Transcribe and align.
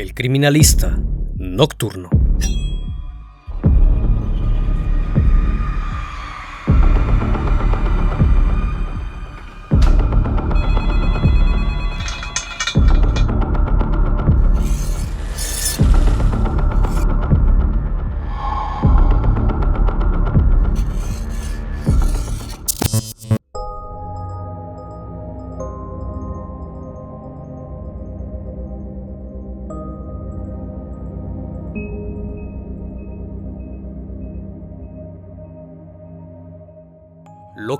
El 0.00 0.14
criminalista 0.14 0.98
nocturno. 1.36 2.08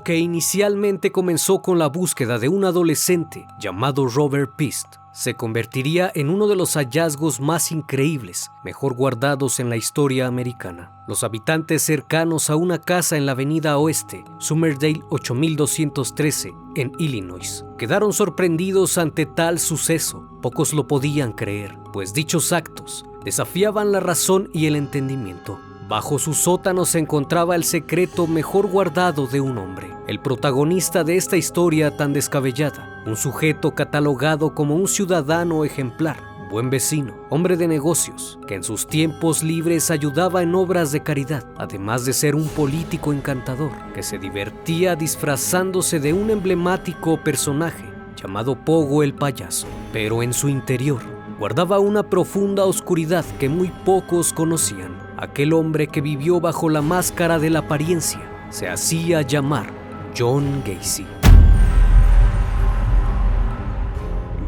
Que 0.03 0.17
inicialmente 0.17 1.11
comenzó 1.11 1.61
con 1.61 1.77
la 1.79 1.87
búsqueda 1.87 2.39
de 2.39 2.49
un 2.49 2.65
adolescente 2.65 3.45
llamado 3.59 4.07
Robert 4.07 4.55
Pist 4.55 5.01
se 5.13 5.35
convertiría 5.35 6.11
en 6.15 6.29
uno 6.29 6.47
de 6.47 6.55
los 6.55 6.75
hallazgos 6.75 7.41
más 7.41 7.71
increíbles, 7.71 8.49
mejor 8.63 8.93
guardados 8.93 9.59
en 9.59 9.69
la 9.69 9.75
historia 9.75 10.27
americana. 10.27 11.03
Los 11.07 11.23
habitantes 11.23 11.81
cercanos 11.81 12.49
a 12.49 12.55
una 12.55 12.79
casa 12.79 13.17
en 13.17 13.25
la 13.25 13.33
avenida 13.33 13.77
oeste, 13.77 14.23
Summerdale 14.39 15.03
8213, 15.09 16.53
en 16.75 16.93
Illinois, 16.97 17.65
quedaron 17.77 18.13
sorprendidos 18.13 18.97
ante 18.97 19.25
tal 19.25 19.59
suceso. 19.59 20.29
Pocos 20.41 20.73
lo 20.73 20.87
podían 20.87 21.33
creer, 21.33 21.77
pues 21.91 22.13
dichos 22.13 22.53
actos 22.53 23.05
desafiaban 23.25 23.91
la 23.91 23.99
razón 23.99 24.49
y 24.53 24.65
el 24.65 24.75
entendimiento. 24.75 25.59
Bajo 25.91 26.19
su 26.19 26.33
sótano 26.33 26.85
se 26.85 26.99
encontraba 26.99 27.53
el 27.53 27.65
secreto 27.65 28.25
mejor 28.25 28.67
guardado 28.67 29.27
de 29.27 29.41
un 29.41 29.57
hombre, 29.57 29.93
el 30.07 30.21
protagonista 30.21 31.03
de 31.03 31.17
esta 31.17 31.35
historia 31.35 31.97
tan 31.97 32.13
descabellada, 32.13 33.03
un 33.05 33.17
sujeto 33.17 33.75
catalogado 33.75 34.55
como 34.55 34.73
un 34.77 34.87
ciudadano 34.87 35.65
ejemplar, 35.65 36.15
buen 36.49 36.69
vecino, 36.69 37.13
hombre 37.29 37.57
de 37.57 37.67
negocios, 37.67 38.39
que 38.47 38.55
en 38.55 38.63
sus 38.63 38.87
tiempos 38.87 39.43
libres 39.43 39.91
ayudaba 39.91 40.41
en 40.43 40.55
obras 40.55 40.93
de 40.93 41.03
caridad, 41.03 41.43
además 41.57 42.05
de 42.05 42.13
ser 42.13 42.35
un 42.35 42.47
político 42.47 43.11
encantador, 43.11 43.73
que 43.93 44.01
se 44.01 44.17
divertía 44.17 44.95
disfrazándose 44.95 45.99
de 45.99 46.13
un 46.13 46.29
emblemático 46.29 47.21
personaje 47.21 47.83
llamado 48.15 48.55
Pogo 48.55 49.03
el 49.03 49.13
payaso, 49.13 49.67
pero 49.91 50.23
en 50.23 50.31
su 50.31 50.47
interior 50.47 51.01
guardaba 51.37 51.79
una 51.79 52.03
profunda 52.03 52.63
oscuridad 52.63 53.25
que 53.39 53.49
muy 53.49 53.73
pocos 53.83 54.31
conocían. 54.31 55.10
Aquel 55.21 55.53
hombre 55.53 55.85
que 55.85 56.01
vivió 56.01 56.41
bajo 56.41 56.67
la 56.67 56.81
máscara 56.81 57.37
de 57.37 57.51
la 57.51 57.59
apariencia 57.59 58.47
se 58.49 58.67
hacía 58.67 59.21
llamar 59.21 59.71
John 60.17 60.63
Gacy. 60.65 61.05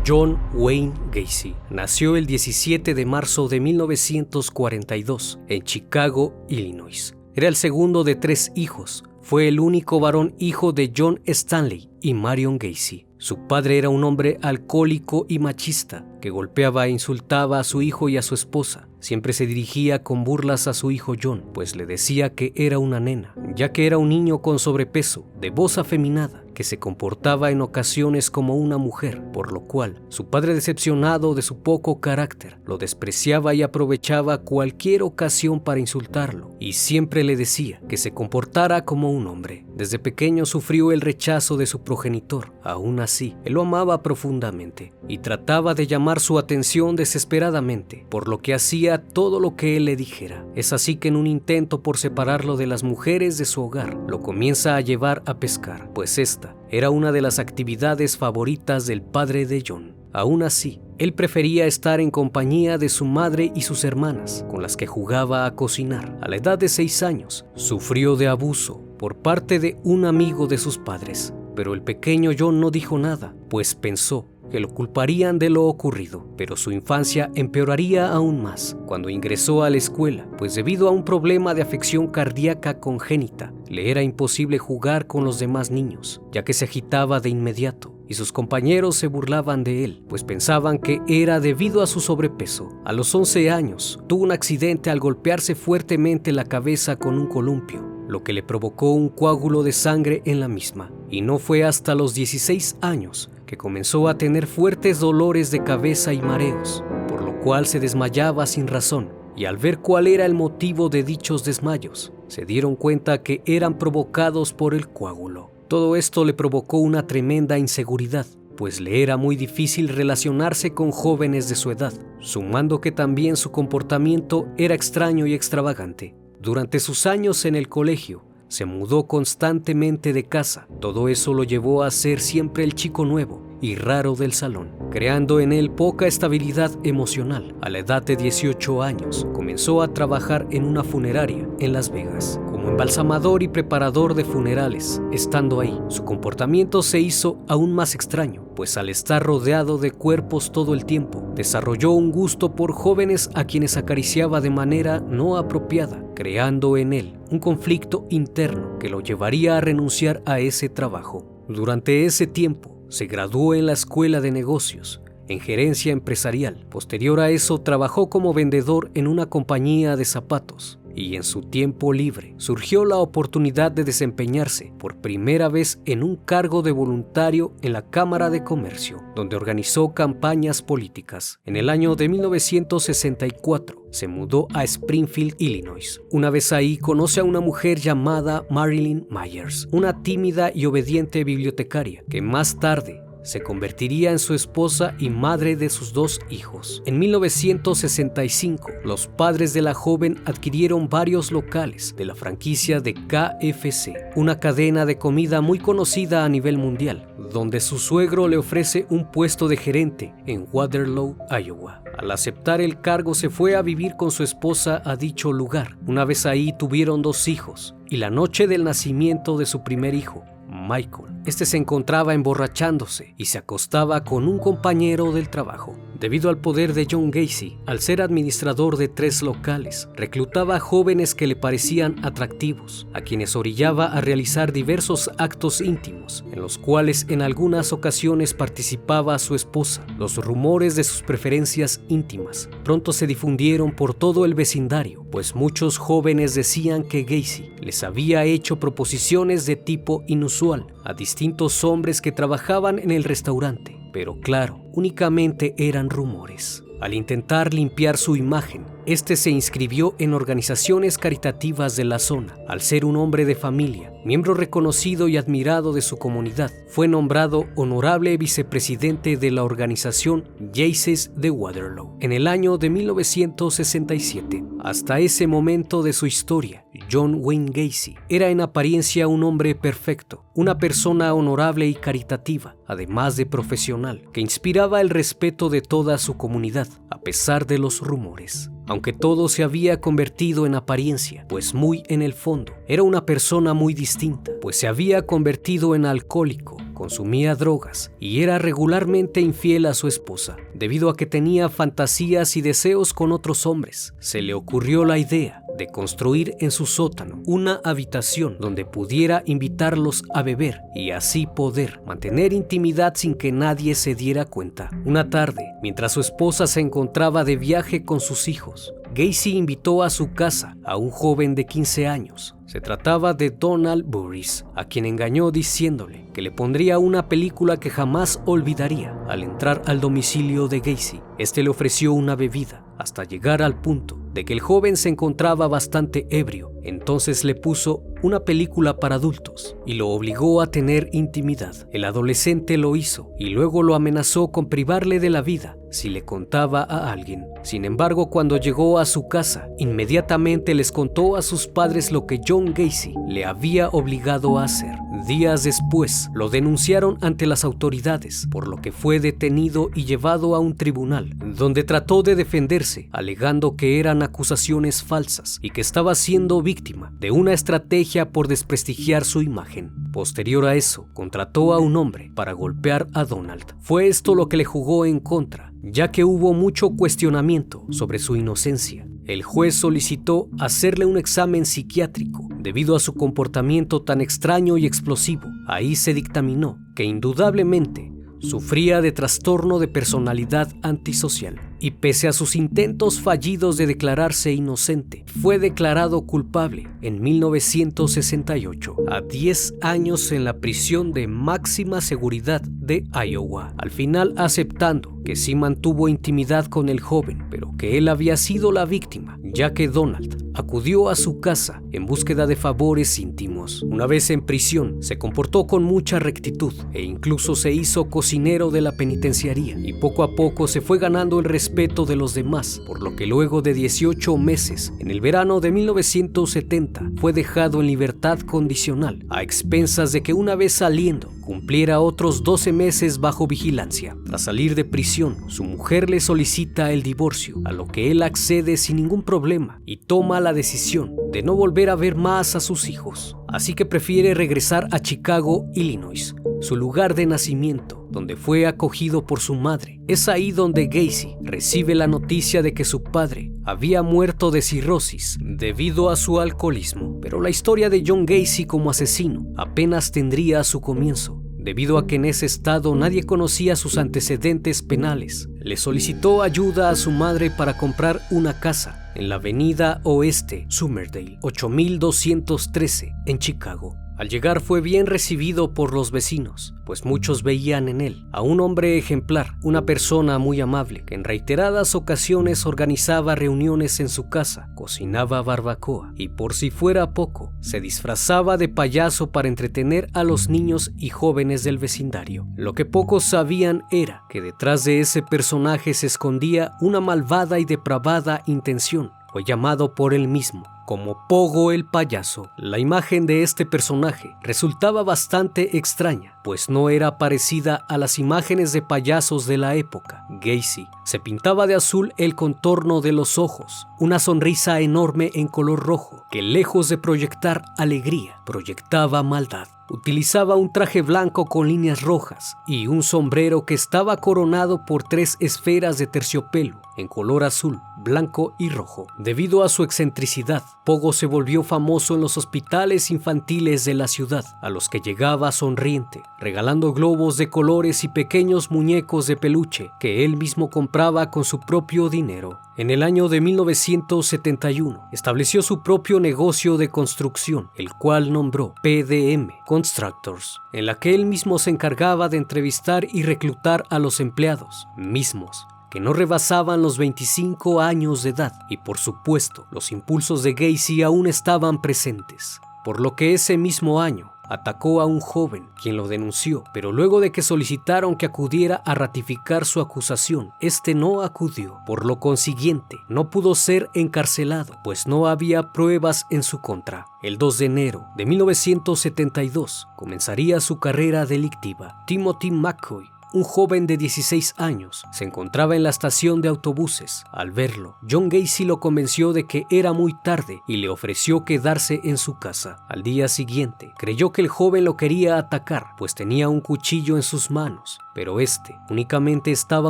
John 0.04 0.40
Wayne 0.56 0.94
Gacy 1.12 1.54
nació 1.70 2.16
el 2.16 2.26
17 2.26 2.96
de 2.96 3.06
marzo 3.06 3.48
de 3.50 3.60
1942 3.60 5.40
en 5.48 5.62
Chicago, 5.62 6.34
Illinois. 6.50 7.16
Era 7.36 7.48
el 7.48 7.56
segundo 7.56 8.04
de 8.04 8.16
tres 8.16 8.52
hijos. 8.56 9.04
Fue 9.22 9.48
el 9.48 9.60
único 9.60 10.00
varón 10.00 10.34
hijo 10.40 10.74
de 10.74 10.92
John 10.98 11.22
Stanley 11.26 11.88
y 12.02 12.16
Marion 12.16 12.58
Gacy. 12.58 13.06
Su 13.20 13.46
padre 13.46 13.78
era 13.78 13.90
un 13.90 14.04
hombre 14.04 14.40
alcohólico 14.42 15.28
y 15.30 15.38
machista 15.38 16.04
que 16.24 16.30
golpeaba 16.30 16.88
e 16.88 16.90
insultaba 16.90 17.60
a 17.60 17.66
su 17.66 17.82
hijo 17.82 18.08
y 18.08 18.16
a 18.16 18.22
su 18.22 18.34
esposa. 18.34 18.88
Siempre 19.02 19.34
se 19.34 19.46
dirigía 19.46 20.04
con 20.04 20.24
burlas 20.24 20.68
a 20.68 20.74
su 20.74 20.90
hijo 20.90 21.16
John, 21.22 21.44
pues 21.54 21.76
le 21.76 21.86
decía 21.86 22.34
que 22.34 22.54
era 22.56 22.80
una 22.80 23.02
nena, 23.02 23.36
ya 23.54 23.74
que 23.74 23.86
era 23.86 23.98
un 23.98 24.08
niño 24.08 24.42
con 24.42 24.58
sobrepeso, 24.58 25.26
de 25.42 25.50
voz 25.50 25.78
afeminada 25.78 26.44
que 26.54 26.64
se 26.64 26.78
comportaba 26.78 27.52
en 27.52 27.62
ocasiones 27.62 28.32
como 28.32 28.56
una 28.56 28.78
mujer, 28.78 29.22
por 29.34 29.52
lo 29.52 29.62
cual 29.62 30.02
su 30.10 30.28
padre 30.28 30.54
decepcionado 30.54 31.34
de 31.34 31.42
su 31.42 31.62
poco 31.62 32.00
carácter 32.00 32.60
lo 32.66 32.78
despreciaba 32.78 33.54
y 33.54 33.64
aprovechaba 33.64 34.40
cualquier 34.40 35.04
ocasión 35.04 35.60
para 35.60 35.80
insultarlo, 35.80 36.52
y 36.60 36.74
siempre 36.74 37.24
le 37.24 37.36
decía 37.36 37.82
que 37.90 37.98
se 37.98 38.14
comportara 38.14 38.86
como 38.86 39.12
un 39.12 39.28
hombre. 39.28 39.66
Desde 39.76 40.00
pequeño 40.00 40.46
sufrió 40.46 40.92
el 40.92 41.02
rechazo 41.02 41.58
de 41.58 41.66
su 41.66 41.82
progenitor, 41.82 42.54
aún 42.64 43.00
así, 43.00 43.36
él 43.44 43.54
lo 43.54 43.64
amaba 43.64 44.04
profundamente 44.04 44.94
y 45.08 45.18
trataba 45.18 45.74
de 45.74 45.88
llamar 45.88 46.13
su 46.20 46.38
atención 46.38 46.96
desesperadamente, 46.96 48.06
por 48.10 48.28
lo 48.28 48.40
que 48.40 48.54
hacía 48.54 49.02
todo 49.02 49.40
lo 49.40 49.56
que 49.56 49.78
él 49.78 49.86
le 49.86 49.96
dijera. 49.96 50.46
Es 50.56 50.74
así 50.74 50.96
que 50.96 51.08
en 51.08 51.16
un 51.16 51.28
intento 51.28 51.82
por 51.82 51.98
separarlo 51.98 52.58
de 52.58 52.68
las 52.68 52.84
mujeres 52.84 53.38
de 53.38 53.46
su 53.46 53.62
hogar, 53.64 53.98
lo 54.08 54.22
comienza 54.22 54.76
a 54.76 54.82
llevar 54.82 55.24
a 55.26 55.40
pescar, 55.40 55.92
pues 55.94 56.18
esta 56.18 56.56
era 56.70 56.90
una 56.90 57.12
de 57.12 57.22
las 57.22 57.40
actividades 57.40 58.18
favoritas 58.18 58.88
del 58.88 59.02
padre 59.02 59.46
de 59.46 59.64
John. 59.66 59.96
Aún 60.12 60.44
así, 60.44 60.80
él 61.00 61.14
prefería 61.14 61.66
estar 61.66 62.00
en 62.00 62.12
compañía 62.12 62.78
de 62.78 62.90
su 62.90 63.06
madre 63.06 63.52
y 63.56 63.62
sus 63.62 63.84
hermanas, 63.84 64.46
con 64.50 64.62
las 64.62 64.78
que 64.78 64.86
jugaba 64.86 65.46
a 65.46 65.56
cocinar. 65.56 66.18
A 66.22 66.28
la 66.28 66.36
edad 66.36 66.58
de 66.58 66.70
seis 66.70 67.02
años, 67.02 67.46
sufrió 67.56 68.16
de 68.16 68.28
abuso 68.28 68.82
por 69.00 69.16
parte 69.18 69.60
de 69.60 69.76
un 69.84 70.06
amigo 70.06 70.46
de 70.46 70.60
sus 70.60 70.78
padres, 70.78 71.34
pero 71.56 71.74
el 71.74 71.82
pequeño 71.82 72.32
John 72.38 72.60
no 72.60 72.72
dijo 72.72 72.98
nada, 73.00 73.36
pues 73.50 73.76
pensó 73.76 74.28
que 74.50 74.60
lo 74.60 74.70
culparían 74.70 75.40
de 75.40 75.50
lo 75.50 75.66
ocurrido, 75.66 76.28
pero 76.38 76.56
su 76.56 76.72
infancia 76.72 77.32
empeoraría 77.36 78.12
aún 78.12 78.42
más 78.42 78.78
cuando 78.86 79.10
ingresó 79.10 79.64
a 79.64 79.70
la 79.70 79.78
escuela, 79.78 80.28
pues 80.38 80.56
debido 80.56 80.88
a 80.88 80.92
un 80.92 81.04
problema 81.04 81.54
de 81.54 81.62
afección 81.62 82.08
cardíaca 82.08 82.80
congénita, 82.80 83.54
le 83.68 83.90
era 83.90 84.04
imposible 84.04 84.58
jugar 84.58 85.08
con 85.08 85.24
los 85.24 85.40
demás 85.40 85.72
niños, 85.72 86.22
ya 86.32 86.44
que 86.44 86.54
se 86.54 86.66
agitaba 86.66 87.20
de 87.20 87.30
inmediato 87.30 87.94
y 88.08 88.16
sus 88.16 88.32
compañeros 88.32 88.96
se 88.96 89.08
burlaban 89.08 89.64
de 89.64 89.84
él, 89.84 90.04
pues 90.08 90.24
pensaban 90.24 90.78
que 90.78 91.02
era 91.08 91.40
debido 91.40 91.82
a 91.82 91.88
su 91.88 92.00
sobrepeso. 92.00 92.70
A 92.86 92.94
los 92.94 93.14
11 93.16 93.50
años, 93.50 94.00
tuvo 94.08 94.24
un 94.24 94.32
accidente 94.32 94.90
al 94.90 95.00
golpearse 95.00 95.56
fuertemente 95.56 96.32
la 96.32 96.46
cabeza 96.46 96.98
con 96.98 97.18
un 97.18 97.28
columpio, 97.28 97.84
lo 98.08 98.24
que 98.24 98.34
le 98.34 98.44
provocó 98.44 98.92
un 98.92 99.10
coágulo 99.10 99.64
de 99.64 99.72
sangre 99.72 100.22
en 100.26 100.40
la 100.40 100.48
misma, 100.48 100.92
y 101.10 101.22
no 101.22 101.40
fue 101.40 101.64
hasta 101.64 101.96
los 101.96 102.14
16 102.14 102.78
años 102.82 103.30
comenzó 103.58 104.08
a 104.08 104.18
tener 104.18 104.48
fuertes 104.48 105.00
dolores 105.00 105.52
de 105.52 105.64
cabeza 105.64 106.14
y 106.14 106.22
mareos, 106.22 106.84
por 107.08 107.24
lo 107.24 107.40
cual 107.40 107.66
se 107.66 107.80
desmayaba 107.80 108.46
sin 108.46 108.68
razón, 108.68 109.10
y 109.36 109.46
al 109.46 109.58
ver 109.58 109.80
cuál 109.80 110.08
era 110.08 110.26
el 110.26 110.34
motivo 110.34 110.90
de 110.90 111.04
dichos 111.04 111.44
desmayos, 111.44 112.14
se 112.28 112.46
dieron 112.46 112.76
cuenta 112.76 113.24
que 113.24 113.42
eran 113.46 113.78
provocados 113.78 114.54
por 114.54 114.74
el 114.74 114.88
coágulo. 114.90 115.52
Todo 115.68 115.96
esto 115.96 116.26
le 116.26 116.34
provocó 116.34 116.78
una 116.78 117.08
tremenda 117.08 117.58
inseguridad, 117.58 118.26
pues 118.56 118.80
le 118.80 119.02
era 119.02 119.18
muy 119.18 119.36
difícil 119.36 119.90
relacionarse 119.90 120.74
con 120.74 120.92
jóvenes 120.92 121.50
de 121.50 121.56
su 121.56 121.72
edad, 121.72 121.94
sumando 122.20 122.80
que 122.80 122.92
también 122.92 123.36
su 123.36 123.52
comportamiento 123.52 124.48
era 124.58 124.76
extraño 124.76 125.26
y 125.26 125.34
extravagante. 125.34 126.16
Durante 126.40 126.80
sus 126.80 127.06
años 127.06 127.46
en 127.46 127.56
el 127.56 127.70
colegio, 127.70 128.24
se 128.54 128.66
mudó 128.66 129.08
constantemente 129.08 130.14
de 130.14 130.26
casa. 130.26 130.68
Todo 130.80 131.10
eso 131.10 131.34
lo 131.34 131.44
llevó 131.44 131.82
a 131.82 131.90
ser 131.90 132.20
siempre 132.20 132.64
el 132.64 132.76
chico 132.76 133.04
nuevo 133.04 133.53
y 133.64 133.76
raro 133.76 134.14
del 134.14 134.34
salón, 134.34 134.68
creando 134.92 135.40
en 135.40 135.54
él 135.54 135.72
poca 135.72 136.06
estabilidad 136.06 136.70
emocional. 136.84 137.56
A 137.62 137.70
la 137.70 137.80
edad 137.80 138.04
de 138.04 138.18
18 138.18 138.84
años, 138.84 139.26
comenzó 139.34 139.82
a 139.82 139.94
trabajar 139.94 140.46
en 140.52 140.66
una 140.66 140.84
funeraria 140.84 141.48
en 141.60 141.72
Las 141.72 141.90
Vegas, 141.90 142.42
como 142.52 142.68
embalsamador 142.68 143.42
y 143.42 143.48
preparador 143.48 144.16
de 144.16 144.26
funerales. 144.26 145.02
Estando 145.14 145.62
ahí, 145.62 145.80
su 145.88 146.04
comportamiento 146.04 146.82
se 146.82 147.00
hizo 147.00 147.40
aún 147.48 147.74
más 147.74 147.96
extraño, 147.96 148.44
pues 148.54 148.76
al 148.76 148.90
estar 148.90 149.24
rodeado 149.24 149.78
de 149.78 149.92
cuerpos 149.92 150.52
todo 150.52 150.74
el 150.74 150.84
tiempo, 150.84 151.24
desarrolló 151.34 151.92
un 151.92 152.12
gusto 152.12 152.56
por 152.56 152.74
jóvenes 152.74 153.30
a 153.34 153.46
quienes 153.46 153.78
acariciaba 153.78 154.42
de 154.42 154.50
manera 154.50 155.00
no 155.00 155.38
apropiada, 155.38 156.04
creando 156.16 156.76
en 156.76 156.92
él 156.92 157.18
un 157.32 157.40
conflicto 157.40 158.08
interno 158.10 158.78
que 158.78 158.90
lo 158.90 159.00
llevaría 159.00 159.56
a 159.56 159.62
renunciar 159.62 160.22
a 160.26 160.42
ese 160.42 160.68
trabajo. 160.68 161.30
Durante 161.48 162.06
ese 162.06 162.28
tiempo, 162.28 162.73
se 162.94 163.08
graduó 163.08 163.56
en 163.56 163.66
la 163.66 163.74
escuela 163.74 164.22
de 164.22 164.32
negocios, 164.32 165.02
en 165.28 165.40
gerencia 165.40 165.92
empresarial. 165.92 166.68
Posterior 166.70 167.20
a 167.20 167.32
eso, 167.32 167.60
trabajó 167.60 168.08
como 168.08 168.36
vendedor 168.36 168.92
en 168.94 169.08
una 169.08 169.26
compañía 169.26 169.96
de 169.96 170.06
zapatos 170.06 170.80
y 170.96 171.16
en 171.16 171.24
su 171.24 171.42
tiempo 171.42 171.92
libre 171.92 172.36
surgió 172.38 172.86
la 172.86 172.98
oportunidad 172.98 173.72
de 173.72 173.84
desempeñarse 173.84 174.74
por 174.78 174.98
primera 174.98 175.50
vez 175.50 175.80
en 175.86 176.04
un 176.04 176.18
cargo 176.18 176.62
de 176.62 176.72
voluntario 176.72 177.54
en 177.64 177.74
la 177.74 177.90
Cámara 177.90 178.30
de 178.30 178.44
Comercio, 178.44 179.02
donde 179.16 179.38
organizó 179.38 179.96
campañas 179.96 180.62
políticas. 180.62 181.40
En 181.46 181.56
el 181.56 181.70
año 181.70 181.96
de 181.96 182.10
1964 182.10 183.83
se 183.94 184.08
mudó 184.08 184.48
a 184.54 184.64
Springfield, 184.64 185.36
Illinois. 185.38 186.02
Una 186.12 186.30
vez 186.30 186.52
ahí 186.52 186.78
conoce 186.78 187.22
a 187.22 187.24
una 187.24 187.40
mujer 187.40 187.80
llamada 187.80 188.46
Marilyn 188.50 189.08
Myers, 189.10 189.68
una 189.72 190.02
tímida 190.04 190.52
y 190.54 190.66
obediente 190.66 191.24
bibliotecaria 191.24 192.04
que 192.10 192.22
más 192.22 192.60
tarde 192.60 193.02
se 193.24 193.42
convertiría 193.42 194.12
en 194.12 194.20
su 194.20 194.34
esposa 194.34 194.96
y 195.00 195.10
madre 195.10 195.56
de 195.56 195.70
sus 195.70 195.94
dos 195.94 196.20
hijos. 196.30 196.84
En 196.86 197.00
1965, 197.00 198.70
los 198.84 199.08
padres 199.08 199.54
de 199.54 199.62
la 199.62 199.74
joven 199.74 200.22
adquirieron 200.26 200.90
varios 200.90 201.32
locales 201.32 201.96
de 201.98 202.06
la 202.06 202.16
franquicia 202.16 202.80
de 202.80 202.94
KFC, 202.94 203.94
una 204.16 204.40
cadena 204.40 204.86
de 204.86 204.98
comida 204.98 205.42
muy 205.42 205.60
conocida 205.60 206.26
a 206.26 206.30
nivel 206.30 206.58
mundial, 206.58 207.08
donde 207.32 207.60
su 207.60 207.80
suegro 207.80 208.28
le 208.28 208.38
ofrece 208.38 208.86
un 208.90 209.12
puesto 209.12 209.48
de 209.48 209.58
gerente 209.58 210.14
en 210.26 210.48
Waterloo, 210.52 211.18
Iowa. 211.30 211.84
Al 211.98 212.12
aceptar 212.12 212.60
el 212.60 212.82
cargo 212.82 213.14
se 213.14 213.30
fue 213.30 213.56
a 213.56 213.62
vivir 213.62 213.96
con 213.96 214.12
su 214.12 214.24
esposa 214.24 214.82
a 214.84 214.96
dicho 214.96 215.32
lugar. 215.32 215.78
Una 215.86 216.06
vez 216.06 216.26
ahí 216.26 216.54
tuvieron 216.58 217.02
dos 217.02 217.28
hijos 217.28 217.76
y 217.90 217.98
la 217.98 218.10
noche 218.10 218.48
del 218.48 218.64
nacimiento 218.64 219.38
de 219.38 219.46
su 219.46 219.64
primer 219.64 219.94
hijo, 219.94 220.24
Michael. 220.68 221.22
Este 221.26 221.46
se 221.46 221.58
encontraba 221.58 222.14
emborrachándose 222.14 223.14
y 223.18 223.26
se 223.26 223.38
acostaba 223.38 224.04
con 224.04 224.28
un 224.28 224.40
compañero 224.40 225.12
del 225.12 225.30
trabajo. 225.30 225.76
Debido 226.04 226.30
al 226.30 226.38
poder 226.38 226.74
de 226.74 226.86
John 226.92 227.12
Gacy, 227.12 227.60
al 227.66 227.80
ser 227.80 228.02
administrador 228.02 228.76
de 228.76 228.90
tres 228.90 229.22
locales, 229.22 229.88
reclutaba 229.96 230.60
jóvenes 230.60 231.16
que 231.16 231.28
le 231.28 231.38
parecían 231.38 231.96
atractivos, 232.04 232.88
a 232.92 233.00
quienes 233.00 233.38
orillaba 233.38 233.86
a 233.86 234.02
realizar 234.02 234.52
diversos 234.52 235.10
actos 235.18 235.62
íntimos, 235.62 236.26
en 236.30 236.42
los 236.42 236.58
cuales 236.58 237.06
en 237.08 237.22
algunas 237.22 237.72
ocasiones 237.72 238.34
participaba 238.34 239.18
su 239.18 239.34
esposa. 239.34 239.88
Los 239.98 240.18
rumores 240.18 240.76
de 240.76 240.84
sus 240.84 241.04
preferencias 241.04 241.80
íntimas 241.88 242.50
pronto 242.66 242.92
se 242.92 243.08
difundieron 243.08 243.74
por 243.74 243.94
todo 243.94 244.26
el 244.26 244.34
vecindario, 244.34 245.06
pues 245.10 245.36
muchos 245.36 245.78
jóvenes 245.78 246.36
decían 246.36 246.84
que 246.84 247.04
Gacy 247.04 247.54
les 247.62 247.82
había 247.82 248.26
hecho 248.26 248.60
proposiciones 248.60 249.46
de 249.46 249.56
tipo 249.56 250.04
inusual 250.08 250.68
a 250.84 250.94
distintos 250.94 251.64
hombres 251.64 252.02
que 252.02 252.12
trabajaban 252.12 252.78
en 252.78 252.92
el 252.92 253.06
restaurante, 253.06 253.83
pero 253.94 254.20
claro, 254.20 254.60
únicamente 254.74 255.54
eran 255.58 255.90
rumores. 255.90 256.64
Al 256.82 256.94
intentar 256.94 257.54
limpiar 257.54 257.96
su 257.96 258.18
imagen, 258.18 258.66
este 258.86 259.16
se 259.16 259.30
inscribió 259.30 259.96
en 260.00 260.14
organizaciones 260.14 260.98
caritativas 260.98 261.78
de 261.78 261.86
la 261.86 261.98
zona. 261.98 262.36
Al 262.50 262.60
ser 262.60 262.84
un 262.84 262.98
hombre 262.98 263.24
de 263.24 263.36
familia, 263.36 263.94
miembro 264.04 264.34
reconocido 264.34 265.08
y 265.08 265.16
admirado 265.16 265.72
de 265.72 265.82
su 265.82 265.98
comunidad, 265.98 266.52
fue 266.68 266.90
nombrado 266.90 267.46
honorable 267.56 268.18
vicepresidente 268.18 269.16
de 269.16 269.32
la 269.32 269.46
organización 269.46 270.28
Jaces 270.54 271.12
de 271.16 271.30
Waterloo 271.30 271.96
en 272.02 272.12
el 272.12 272.28
año 272.28 272.58
de 272.58 272.70
1967. 272.70 274.44
Hasta 274.60 275.00
ese 275.00 275.26
momento 275.26 275.84
de 275.84 275.94
su 275.94 276.06
historia, 276.06 276.63
John 276.94 277.18
Wayne 277.22 277.50
Gacy 277.52 277.96
era 278.08 278.30
en 278.30 278.40
apariencia 278.40 279.08
un 279.08 279.24
hombre 279.24 279.56
perfecto, 279.56 280.26
una 280.36 280.60
persona 280.60 281.12
honorable 281.16 281.68
y 281.68 281.74
caritativa, 281.74 282.56
además 282.68 283.16
de 283.16 283.26
profesional, 283.26 284.04
que 284.14 284.22
inspiraba 284.22 284.80
el 284.80 284.92
respeto 284.92 285.50
de 285.50 285.62
toda 285.62 285.98
su 285.98 286.18
comunidad, 286.18 286.68
a 286.92 287.02
pesar 287.02 287.48
de 287.48 287.58
los 287.58 287.80
rumores. 287.80 288.52
Aunque 288.68 288.94
todo 288.94 289.28
se 289.28 289.44
había 289.44 289.82
convertido 289.82 290.46
en 290.46 290.54
apariencia, 290.54 291.26
pues 291.28 291.56
muy 291.56 291.82
en 291.88 292.04
el 292.04 292.14
fondo 292.14 292.54
era 292.68 292.84
una 292.84 293.08
persona 293.08 293.56
muy 293.56 293.74
distinta, 293.74 294.32
pues 294.40 294.56
se 294.58 294.68
había 294.68 295.08
convertido 295.08 295.74
en 295.74 295.88
alcohólico, 295.88 296.58
consumía 296.76 297.34
drogas 297.34 297.92
y 298.00 298.22
era 298.22 298.38
regularmente 298.38 299.20
infiel 299.20 299.66
a 299.66 299.74
su 299.74 299.88
esposa, 299.88 300.38
debido 300.54 300.92
a 300.92 300.96
que 300.96 301.08
tenía 301.08 301.50
fantasías 301.50 302.38
y 302.38 302.42
deseos 302.42 302.94
con 302.94 303.12
otros 303.12 303.48
hombres. 303.48 303.96
Se 304.00 304.22
le 304.22 304.36
ocurrió 304.36 304.86
la 304.86 305.00
idea 305.00 305.43
de 305.58 305.68
construir 305.68 306.36
en 306.40 306.52
su 306.52 306.66
sótano 306.66 307.22
una 307.26 307.62
habitación 307.64 308.38
donde 308.40 308.66
pudiera 308.66 309.24
invitarlos 309.26 310.04
a 310.14 310.22
beber 310.22 310.62
y 310.76 310.92
así 310.92 311.28
poder 311.28 311.82
mantener 311.86 312.34
intimidad 312.34 312.94
sin 312.96 313.16
que 313.16 313.32
nadie 313.32 313.76
se 313.76 313.96
diera 313.96 314.26
cuenta. 314.26 314.70
Una 314.86 315.10
tarde, 315.10 315.54
mientras 315.62 315.94
su 315.94 316.02
esposa 316.02 316.48
se 316.48 316.60
encontraba 316.60 317.24
de 317.24 317.38
viaje 317.38 317.84
con 317.84 318.00
sus 318.00 318.28
hijos, 318.28 318.74
Gacy 318.94 319.36
invitó 319.36 319.82
a 319.82 319.90
su 319.90 320.14
casa 320.14 320.56
a 320.64 320.78
un 320.78 320.92
joven 320.92 321.34
de 321.34 321.46
15 321.46 321.88
años. 321.88 322.36
Se 322.46 322.62
trataba 322.62 323.16
de 323.16 323.32
Donald 323.32 323.84
Burris, 323.84 324.46
a 324.56 324.66
quien 324.66 324.86
engañó 324.86 325.32
diciéndole 325.32 326.12
que 326.14 326.22
le 326.22 326.30
pondría 326.30 326.78
una 326.78 327.10
película 327.10 327.58
que 327.58 327.72
jamás 327.72 328.22
olvidaría. 328.26 328.96
Al 329.10 329.24
entrar 329.24 329.64
al 329.66 329.80
domicilio 329.80 330.48
de 330.48 330.60
Gacy, 330.60 331.02
este 331.18 331.44
le 331.44 331.50
ofreció 331.50 331.94
una 331.94 332.16
bebida 332.16 332.66
hasta 332.78 333.04
llegar 333.04 333.42
al 333.42 333.62
punto 333.62 334.00
de 334.14 334.26
que 334.26 334.34
el 334.34 334.40
joven 334.40 334.78
se 334.78 334.90
encontraba 334.90 335.48
bastante 335.48 336.08
ebrio. 336.10 336.52
Entonces 336.64 337.24
le 337.24 337.36
puso 337.36 337.84
una 338.02 338.22
película 338.22 338.78
para 338.78 338.96
adultos 338.96 339.56
y 339.66 339.74
lo 339.74 339.90
obligó 339.90 340.42
a 340.42 340.48
tener 340.48 340.90
intimidad. 340.92 341.68
El 341.72 341.86
adolescente 341.86 342.58
lo 342.58 342.76
hizo 342.76 343.10
y 343.18 343.30
luego 343.30 343.64
lo 343.64 343.76
amenazó 343.76 344.32
con 344.32 344.50
privarle 344.50 345.00
de 345.00 345.10
la 345.10 345.22
vida 345.22 345.58
si 345.74 345.90
le 345.90 346.04
contaba 346.04 346.62
a 346.62 346.92
alguien. 346.92 347.26
Sin 347.44 347.66
embargo, 347.66 348.10
cuando 348.10 348.38
llegó 348.38 348.80
a 348.80 348.86
su 348.86 349.08
casa, 349.08 349.48
inmediatamente 349.58 350.54
les 350.54 350.72
contó 350.72 351.16
a 351.16 351.22
sus 351.22 351.48
padres 351.48 351.92
lo 351.92 352.06
que 352.06 352.22
John 352.26 352.54
Gacy 352.54 352.94
le 353.08 353.26
había 353.26 353.70
obligado 353.70 354.38
a 354.40 354.46
hacer. 354.46 354.76
Días 355.08 355.44
después, 355.44 356.10
lo 356.14 356.30
denunciaron 356.30 356.98
ante 357.02 357.26
las 357.26 357.44
autoridades, 357.44 358.28
por 358.32 358.48
lo 358.48 358.62
que 358.62 358.72
fue 358.72 359.00
detenido 359.00 359.70
y 359.76 359.84
llevado 359.84 360.36
a 360.36 360.40
un 360.40 360.56
tribunal, 360.56 361.14
donde 361.36 361.64
trató 361.64 362.04
de 362.04 362.16
defenderse, 362.16 362.90
alegando 362.94 363.58
que 363.58 363.80
eran 363.80 364.02
acusaciones 364.02 364.82
falsas 364.84 365.40
y 365.42 365.50
que 365.50 365.62
estaba 365.62 365.96
siendo 365.96 366.42
víctima 366.42 366.94
de 367.00 367.12
una 367.12 367.34
estrategia 367.34 368.12
por 368.12 368.28
desprestigiar 368.28 369.04
su 369.04 369.22
imagen. 369.22 369.72
Posterior 369.92 370.46
a 370.46 370.56
eso, 370.56 370.88
contrató 370.94 371.54
a 371.54 371.60
un 371.60 371.76
hombre 371.76 372.12
para 372.16 372.32
golpear 372.34 372.88
a 372.94 373.04
Donald. 373.04 373.56
Fue 373.60 373.88
esto 373.88 374.16
lo 374.16 374.30
que 374.30 374.38
le 374.38 374.46
jugó 374.46 374.86
en 374.86 375.00
contra, 375.00 375.54
ya 375.64 375.92
que 375.92 376.04
hubo 376.04 376.34
mucho 376.34 376.72
cuestionamiento 376.72 377.66
sobre 377.72 378.00
su 378.00 378.16
inocencia. 378.16 378.86
El 379.06 379.24
juez 379.24 379.56
solicitó 379.56 380.30
hacerle 380.40 380.86
un 380.86 380.98
examen 380.98 381.46
psiquiátrico 381.46 382.28
debido 382.40 382.76
a 382.76 382.80
su 382.80 382.94
comportamiento 382.94 383.82
tan 383.82 384.02
extraño 384.02 384.58
y 384.58 384.66
explosivo. 384.66 385.24
Ahí 385.48 385.76
se 385.76 385.94
dictaminó 385.94 386.58
que 386.76 386.84
indudablemente 386.84 387.92
sufría 388.20 388.82
de 388.82 388.92
trastorno 388.92 389.60
de 389.60 389.68
personalidad 389.68 390.50
antisocial 390.62 391.42
y 391.60 391.72
pese 391.72 392.08
a 392.08 392.14
sus 392.14 392.36
intentos 392.36 393.02
fallidos 393.02 393.58
de 393.58 393.68
declararse 393.68 394.32
inocente, 394.32 395.06
fue 395.22 395.40
declarado 395.40 396.02
culpable 396.06 396.70
en 396.82 397.02
1968 397.02 398.76
a 398.90 399.02
10 399.02 399.56
años 399.62 400.12
en 400.12 400.24
la 400.24 400.40
prisión 400.40 400.92
de 400.92 401.08
máxima 401.08 401.82
seguridad 401.82 402.42
de 402.42 402.86
Iowa, 402.94 403.54
al 403.58 403.72
final 403.72 404.14
aceptando 404.18 404.93
que 405.04 405.16
sí 405.16 405.36
mantuvo 405.36 405.88
intimidad 405.88 406.46
con 406.46 406.70
el 406.70 406.80
joven, 406.80 407.26
pero 407.30 407.52
que 407.58 407.78
él 407.78 407.88
había 407.88 408.18
sido 408.18 408.52
la 408.52 408.66
víctima, 408.66 409.20
ya 409.24 409.54
que 409.54 409.68
Donald 409.68 410.24
acudió 410.34 410.90
a 410.90 410.96
su 410.96 411.20
casa 411.20 411.62
en 411.72 411.86
búsqueda 411.86 412.26
de 412.26 412.36
favores 412.36 412.98
íntimos. 413.00 413.62
Una 413.64 413.86
vez 413.86 414.10
en 414.10 414.22
prisión, 414.22 414.82
se 414.82 414.98
comportó 414.98 415.46
con 415.46 415.64
mucha 415.64 416.00
rectitud 416.00 416.54
e 416.74 416.82
incluso 416.82 417.36
se 417.36 417.52
hizo 417.52 417.90
cocinero 417.90 418.50
de 418.50 418.62
la 418.62 418.72
penitenciaría 418.72 419.58
y 419.60 419.74
poco 419.74 420.04
a 420.04 420.16
poco 420.16 420.48
se 420.48 420.62
fue 420.62 420.80
ganando 420.80 421.20
el 421.20 421.26
respeto 421.26 421.86
de 421.86 421.96
los 421.96 422.14
demás, 422.14 422.62
por 422.66 422.82
lo 422.82 422.96
que 422.96 423.06
luego 423.06 423.42
de 423.42 423.54
18 423.54 424.18
meses, 424.18 424.74
en 424.80 424.90
el 424.90 425.02
verano 425.02 425.40
de 425.40 425.52
1970, 425.52 426.92
fue 426.98 427.14
dejado 427.14 427.62
en 427.62 427.68
libertad 427.68 428.20
condicional, 428.20 429.06
a 429.10 429.22
expensas 429.22 429.92
de 429.92 430.02
que 430.02 430.14
una 430.14 430.36
vez 430.36 430.54
saliendo, 430.54 431.10
cumpliera 431.24 431.80
otros 431.80 432.24
12 432.24 432.54
meses 432.54 433.00
bajo 433.00 433.28
vigilancia. 433.28 433.96
Tras 434.06 434.24
salir 434.24 434.56
de 434.56 434.66
prisión, 434.66 435.30
su 435.30 435.44
mujer 435.44 435.90
le 435.90 436.00
solicita 436.00 436.72
el 436.72 436.84
divorcio, 436.84 437.42
a 437.46 437.52
lo 437.52 437.68
que 437.68 437.92
él 437.92 438.04
accede 438.04 438.58
sin 438.58 438.78
ningún 438.78 439.04
problema 439.04 439.62
y 439.66 439.78
toma 439.78 440.20
la 440.20 440.34
decisión 440.34 440.96
de 441.12 441.24
no 441.24 441.36
volver 441.36 441.70
a 441.70 441.76
ver 441.76 441.96
más 441.96 442.36
a 442.36 442.40
sus 442.40 442.70
hijos. 442.70 443.16
Así 443.28 443.54
que 443.54 443.66
prefiere 443.66 444.14
regresar 444.14 444.68
a 444.72 444.80
Chicago, 444.80 445.46
Illinois, 445.54 446.16
su 446.44 446.56
lugar 446.58 446.94
de 446.94 447.06
nacimiento, 447.06 447.88
donde 447.90 448.16
fue 448.16 448.46
acogido 448.46 449.06
por 449.06 449.20
su 449.20 449.36
madre. 449.36 449.80
Es 449.88 450.10
ahí 450.10 450.32
donde 450.32 450.68
Gacy 450.68 451.16
recibe 451.22 451.74
la 451.74 451.88
noticia 451.88 452.42
de 452.42 452.54
que 452.54 452.66
su 452.66 452.84
padre 452.84 453.32
había 453.46 453.82
muerto 453.82 454.30
de 454.30 454.42
cirrosis 454.42 455.18
debido 455.22 455.90
a 455.90 455.96
su 455.96 456.20
alcoholismo. 456.20 457.00
Pero 457.02 457.22
la 457.22 457.30
historia 457.30 457.70
de 457.70 457.84
John 457.86 458.06
Gacy 458.06 458.46
como 458.46 458.70
asesino 458.70 459.26
apenas 459.38 459.92
tendría 459.92 460.44
su 460.44 460.62
comienzo 460.62 461.24
debido 461.38 461.78
a 461.78 461.88
que 461.88 461.96
en 461.96 462.06
ese 462.06 462.26
estado 462.26 462.74
nadie 462.76 463.04
conocía 463.04 463.56
sus 463.56 463.78
antecedentes 463.78 464.62
penales. 464.62 465.28
Le 465.40 465.58
solicitó 465.58 466.22
ayuda 466.22 466.70
a 466.70 466.76
su 466.76 466.92
madre 466.92 467.32
para 467.32 467.58
comprar 467.58 468.02
una 468.12 468.40
casa 468.40 468.92
en 468.96 469.10
la 469.10 469.16
avenida 469.16 469.82
oeste 469.84 470.46
Summerdale 470.50 471.18
8213 471.22 472.92
en 473.06 473.20
Chicago. 473.20 473.83
Al 473.96 474.10
llegar 474.10 474.42
fue 474.42 474.60
bien 474.60 474.88
recibido 474.88 475.54
por 475.54 475.72
los 475.72 475.92
vecinos, 475.92 476.56
pues 476.66 476.84
muchos 476.84 477.22
veían 477.22 477.70
en 477.70 477.80
él 477.80 478.08
a 478.12 478.22
un 478.22 478.40
hombre 478.40 478.78
ejemplar, 478.78 479.36
una 479.44 479.66
persona 479.66 480.18
muy 480.18 480.42
amable, 480.42 480.84
que 480.84 480.96
en 480.96 481.04
reiteradas 481.04 481.76
ocasiones 481.76 482.48
organizaba 482.48 483.14
reuniones 483.14 483.80
en 483.80 483.90
su 483.90 484.10
casa, 484.10 484.50
cocinaba 484.56 485.22
barbacoa 485.22 485.94
y 485.96 486.10
por 486.10 486.34
si 486.34 486.50
fuera 486.50 486.94
poco, 486.94 487.34
se 487.40 487.62
disfrazaba 487.62 488.38
de 488.38 488.50
payaso 488.50 489.12
para 489.12 489.28
entretener 489.28 489.90
a 489.94 490.04
los 490.04 490.28
niños 490.28 490.72
y 490.78 490.90
jóvenes 490.90 491.44
del 491.44 491.60
vecindario. 491.60 492.28
Lo 492.36 492.54
que 492.54 492.66
pocos 492.66 493.04
sabían 493.04 493.62
era 493.70 494.04
que 494.10 494.22
detrás 494.22 494.64
de 494.64 494.80
ese 494.80 495.04
personaje 495.04 495.76
se 495.76 495.86
escondía 495.86 496.54
una 496.62 496.80
malvada 496.80 497.38
y 497.38 497.46
depravada 497.46 498.24
intención. 498.26 498.92
Fue 499.14 499.24
llamado 499.24 499.76
por 499.76 499.94
él 499.94 500.08
mismo 500.08 500.44
como 500.66 501.06
Pogo 501.08 501.52
el 501.52 501.66
payaso. 501.66 502.30
La 502.36 502.58
imagen 502.58 503.06
de 503.06 503.24
este 503.24 503.46
personaje 503.46 504.16
resultaba 504.22 504.84
bastante 504.84 505.58
extraña, 505.58 506.20
pues 506.24 506.50
no 506.50 506.70
era 506.70 506.98
parecida 506.98 507.66
a 507.68 507.78
las 507.78 508.00
imágenes 508.00 508.54
de 508.54 508.62
payasos 508.62 509.26
de 509.26 509.38
la 509.38 509.56
época. 509.56 510.06
Gacy 510.10 510.68
se 510.84 511.00
pintaba 511.00 511.48
de 511.48 511.56
azul 511.56 511.94
el 511.98 512.16
contorno 512.16 512.82
de 512.82 512.92
los 512.92 513.18
ojos, 513.18 513.68
una 513.80 514.00
sonrisa 514.00 514.62
enorme 514.62 515.12
en 515.14 515.28
color 515.28 515.60
rojo, 515.60 516.06
que 516.10 516.22
lejos 516.22 516.70
de 516.70 516.78
proyectar 516.78 517.44
alegría, 517.58 518.22
proyectaba 518.26 519.04
maldad. 519.04 519.48
Utilizaba 519.70 520.36
un 520.36 520.52
traje 520.52 520.82
blanco 520.82 521.26
con 521.26 521.48
líneas 521.48 521.82
rojas 521.82 522.36
y 522.46 522.68
un 522.68 522.84
sombrero 522.84 523.46
que 523.46 523.54
estaba 523.54 523.98
coronado 523.98 524.66
por 524.66 524.84
tres 524.84 525.18
esferas 525.20 525.78
de 525.78 525.88
terciopelo 525.88 526.62
en 526.78 526.88
color 526.88 527.24
azul, 527.24 527.62
blanco 527.78 528.34
y 528.38 528.50
rojo. 528.50 528.88
Debido 528.98 529.44
a 529.44 529.50
su 529.50 529.64
excentricidad, 529.64 530.44
Pogo 530.64 530.94
se 530.94 531.06
volvió 531.06 531.44
famoso 531.44 531.96
en 531.96 532.02
los 532.02 532.18
hospitales 532.18 532.90
infantiles 532.90 533.66
de 533.66 533.74
la 533.74 533.88
ciudad, 533.88 534.24
a 534.42 534.50
los 534.50 534.70
que 534.70 534.80
llegaba 534.80 535.32
sonriente, 535.32 536.04
regalando 536.20 536.74
globos 536.74 537.18
de 537.18 537.30
colores 537.30 537.84
y 537.84 537.90
pequeños 537.90 538.50
muñecos 538.50 539.08
de 539.08 539.18
peluche 539.18 539.72
que 539.80 540.06
él 540.06 540.16
mismo 540.16 540.50
compraba 540.50 541.12
con 541.12 541.26
su 541.26 541.40
propio 541.40 541.90
dinero. 541.90 542.40
En 542.56 542.70
el 542.70 542.84
año 542.84 543.10
de 543.10 543.20
1971 543.20 544.90
estableció 544.92 545.42
su 545.42 545.64
propio 545.64 546.00
negocio 546.00 546.58
de 546.58 546.70
construcción, 546.70 547.50
el 547.56 547.74
cual 547.74 548.14
nombró 548.14 548.54
PDM 548.62 549.32
Constructors, 549.46 550.40
en 550.52 550.68
la 550.68 550.76
que 550.76 550.94
él 550.94 551.06
mismo 551.06 551.40
se 551.40 551.50
encargaba 551.50 552.10
de 552.10 552.18
entrevistar 552.18 552.86
y 552.90 553.04
reclutar 553.04 553.66
a 553.70 553.80
los 553.80 554.00
empleados, 554.00 554.68
mismos 554.78 555.48
que 555.74 555.80
no 555.80 555.92
rebasaban 555.92 556.62
los 556.62 556.78
25 556.78 557.60
años 557.60 558.04
de 558.04 558.12
edad 558.12 558.32
y 558.48 558.58
por 558.58 558.78
supuesto 558.78 559.48
los 559.50 559.72
impulsos 559.72 560.22
de 560.22 560.34
Gacy 560.34 560.84
aún 560.84 561.08
estaban 561.08 561.64
presentes, 561.64 562.40
por 562.64 562.80
lo 562.80 562.96
que 562.96 563.16
ese 563.16 563.40
mismo 563.40 563.82
año 563.82 564.14
atacó 564.30 564.82
a 564.82 564.86
un 564.86 565.00
joven, 565.00 565.50
quien 565.60 565.76
lo 565.76 565.88
denunció, 565.88 566.44
pero 566.54 566.72
luego 566.72 567.00
de 567.00 567.12
que 567.12 567.24
solicitaron 567.24 567.96
que 567.96 568.06
acudiera 568.06 568.62
a 568.66 568.76
ratificar 568.76 569.46
su 569.46 569.62
acusación, 569.62 570.30
este 570.40 570.76
no 570.76 571.02
acudió. 571.02 571.58
Por 571.66 571.88
lo 571.88 572.00
consiguiente, 572.00 572.78
no 572.88 573.10
pudo 573.10 573.34
ser 573.34 573.72
encarcelado, 573.74 574.54
pues 574.64 574.86
no 574.86 575.08
había 575.08 575.54
pruebas 575.54 576.06
en 576.12 576.22
su 576.22 576.40
contra. 576.40 576.86
El 577.02 577.18
2 577.18 577.38
de 577.40 577.46
enero 577.46 577.88
de 577.98 578.06
1972 578.06 579.68
comenzaría 579.76 580.40
su 580.40 580.60
carrera 580.60 581.08
delictiva. 581.08 581.84
Timothy 581.88 582.30
McCoy 582.30 582.94
un 583.14 583.24
joven 583.24 583.68
de 583.68 583.78
16 583.78 584.34
años, 584.38 584.84
se 584.92 585.06
encontraba 585.06 585.56
en 585.56 585.64
la 585.64 585.70
estación 585.70 586.22
de 586.22 586.30
autobuses. 586.30 587.04
Al 587.12 587.32
verlo, 587.32 587.78
John 587.88 588.10
Gacy 588.10 588.44
lo 588.44 588.60
convenció 588.60 589.14
de 589.14 589.26
que 589.26 589.46
era 589.52 589.72
muy 589.72 589.94
tarde 589.94 590.42
y 590.48 590.58
le 590.58 590.70
ofreció 590.70 591.24
quedarse 591.24 591.80
en 591.84 591.98
su 591.98 592.18
casa. 592.18 592.66
Al 592.68 592.82
día 592.82 593.08
siguiente, 593.08 593.74
creyó 593.78 594.12
que 594.12 594.22
el 594.22 594.28
joven 594.28 594.66
lo 594.66 594.76
quería 594.78 595.18
atacar, 595.18 595.68
pues 595.78 595.94
tenía 595.94 596.28
un 596.28 596.42
cuchillo 596.42 596.96
en 596.96 597.04
sus 597.04 597.30
manos, 597.30 597.80
pero 597.94 598.20
este 598.20 598.60
únicamente 598.70 599.32
estaba 599.32 599.70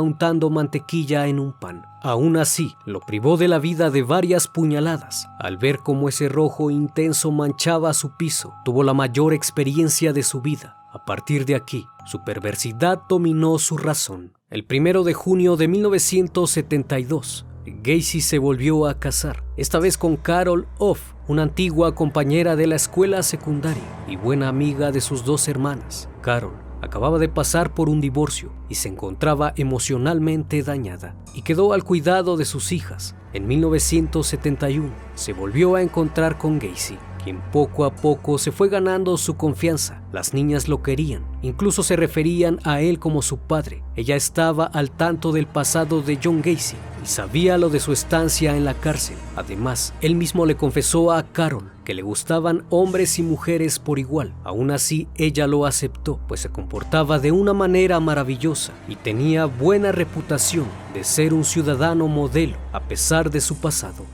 untando 0.00 0.48
mantequilla 0.48 1.26
en 1.26 1.38
un 1.38 1.52
pan. 1.52 1.86
Aún 2.02 2.36
así, 2.36 2.76
lo 2.84 3.00
privó 3.00 3.36
de 3.36 3.48
la 3.48 3.58
vida 3.58 3.90
de 3.90 4.02
varias 4.02 4.46
puñaladas. 4.46 5.28
Al 5.38 5.56
ver 5.56 5.78
cómo 5.78 6.08
ese 6.08 6.28
rojo 6.28 6.70
intenso 6.70 7.30
manchaba 7.30 7.94
su 7.94 8.10
piso, 8.16 8.54
tuvo 8.64 8.82
la 8.82 8.92
mayor 8.92 9.32
experiencia 9.32 10.12
de 10.12 10.22
su 10.22 10.42
vida. 10.42 10.83
A 10.94 11.04
partir 11.04 11.44
de 11.44 11.56
aquí, 11.56 11.88
su 12.06 12.22
perversidad 12.22 13.02
dominó 13.08 13.58
su 13.58 13.76
razón. 13.76 14.32
El 14.48 14.64
primero 14.64 15.02
de 15.02 15.12
junio 15.12 15.56
de 15.56 15.66
1972, 15.66 17.46
Gacy 17.66 18.20
se 18.20 18.38
volvió 18.38 18.86
a 18.86 19.00
casar, 19.00 19.42
esta 19.56 19.80
vez 19.80 19.98
con 19.98 20.16
Carol 20.16 20.68
Off, 20.78 21.14
una 21.26 21.42
antigua 21.42 21.96
compañera 21.96 22.54
de 22.54 22.68
la 22.68 22.76
escuela 22.76 23.24
secundaria 23.24 23.82
y 24.06 24.14
buena 24.14 24.46
amiga 24.46 24.92
de 24.92 25.00
sus 25.00 25.24
dos 25.24 25.48
hermanas. 25.48 26.08
Carol 26.20 26.54
acababa 26.80 27.18
de 27.18 27.28
pasar 27.28 27.74
por 27.74 27.88
un 27.88 28.00
divorcio 28.00 28.52
y 28.68 28.76
se 28.76 28.88
encontraba 28.88 29.52
emocionalmente 29.56 30.62
dañada 30.62 31.16
y 31.34 31.42
quedó 31.42 31.72
al 31.72 31.82
cuidado 31.82 32.36
de 32.36 32.44
sus 32.44 32.70
hijas. 32.70 33.16
En 33.32 33.48
1971 33.48 34.92
se 35.16 35.32
volvió 35.32 35.74
a 35.74 35.82
encontrar 35.82 36.38
con 36.38 36.60
Gacy 36.60 36.96
quien 37.24 37.40
poco 37.50 37.86
a 37.86 37.94
poco 37.94 38.36
se 38.36 38.52
fue 38.52 38.68
ganando 38.68 39.16
su 39.16 39.36
confianza. 39.36 40.02
Las 40.12 40.34
niñas 40.34 40.68
lo 40.68 40.82
querían, 40.82 41.24
incluso 41.40 41.82
se 41.82 41.96
referían 41.96 42.60
a 42.64 42.82
él 42.82 42.98
como 42.98 43.22
su 43.22 43.38
padre. 43.38 43.82
Ella 43.96 44.14
estaba 44.14 44.66
al 44.66 44.90
tanto 44.90 45.32
del 45.32 45.46
pasado 45.46 46.02
de 46.02 46.18
John 46.22 46.42
Gacy 46.42 46.76
y 47.02 47.06
sabía 47.06 47.56
lo 47.56 47.70
de 47.70 47.80
su 47.80 47.92
estancia 47.92 48.54
en 48.56 48.66
la 48.66 48.74
cárcel. 48.74 49.16
Además, 49.36 49.94
él 50.02 50.14
mismo 50.14 50.44
le 50.44 50.56
confesó 50.56 51.12
a 51.12 51.22
Carol 51.22 51.72
que 51.84 51.94
le 51.94 52.02
gustaban 52.02 52.64
hombres 52.70 53.18
y 53.18 53.22
mujeres 53.22 53.78
por 53.78 53.98
igual. 53.98 54.34
Aún 54.44 54.70
así, 54.70 55.08
ella 55.16 55.46
lo 55.46 55.66
aceptó, 55.66 56.18
pues 56.28 56.40
se 56.40 56.50
comportaba 56.50 57.18
de 57.18 57.32
una 57.32 57.54
manera 57.54 58.00
maravillosa 58.00 58.72
y 58.88 58.96
tenía 58.96 59.46
buena 59.46 59.92
reputación 59.92 60.66
de 60.92 61.04
ser 61.04 61.32
un 61.32 61.44
ciudadano 61.44 62.08
modelo 62.08 62.56
a 62.72 62.80
pesar 62.80 63.30
de 63.30 63.40
su 63.40 63.56
pasado. 63.56 64.04